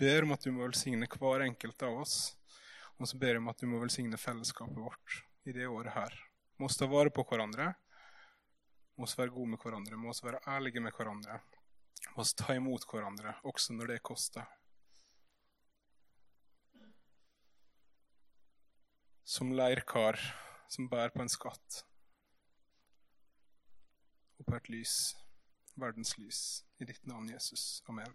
Ber 0.01 0.25
om 0.25 0.33
at 0.33 0.45
du 0.45 0.49
må 0.53 0.65
velsigne 0.65 1.09
hver 1.13 1.45
enkelt 1.45 1.85
av 1.85 2.01
oss, 2.01 2.17
og 2.97 3.09
så 3.09 3.21
ber 3.21 3.35
jeg 3.35 3.43
om 3.43 3.53
at 3.53 3.61
du 3.61 3.69
må 3.69 3.81
velsigne 3.81 4.17
fellesskapet 4.17 4.81
vårt 4.81 5.21
i 5.45 5.53
det 5.53 5.69
året 5.69 5.93
her. 5.93 6.19
Må 6.57 6.71
oss 6.71 6.77
ta 6.81 6.89
vare 6.89 7.13
på 7.13 7.25
hverandre, 7.29 7.71
må 8.97 9.05
oss 9.05 9.17
være 9.17 9.33
gode 9.37 9.53
med 9.53 9.61
hverandre, 9.61 9.97
må 10.01 10.09
oss 10.09 10.25
være 10.25 10.41
ærlige 10.49 10.81
med 10.81 10.97
hverandre. 10.97 11.37
Må 12.15 12.25
oss 12.25 12.33
ta 12.37 12.57
imot 12.57 12.85
hverandre, 12.89 13.37
også 13.45 13.77
når 13.77 13.93
det 13.93 14.05
koster. 14.05 14.56
Som 19.27 19.51
leirkar 19.51 20.15
som 20.71 20.87
bærer 20.89 21.11
på 21.11 21.21
en 21.23 21.31
skatt 21.31 21.81
og 24.37 24.45
på 24.47 24.55
et 24.55 24.69
lys, 24.71 24.93
verdens 25.75 26.13
lys, 26.19 26.41
i 26.79 26.85
ditt 26.87 27.07
navn, 27.09 27.27
Jesus. 27.33 27.81
Amen. 27.89 28.13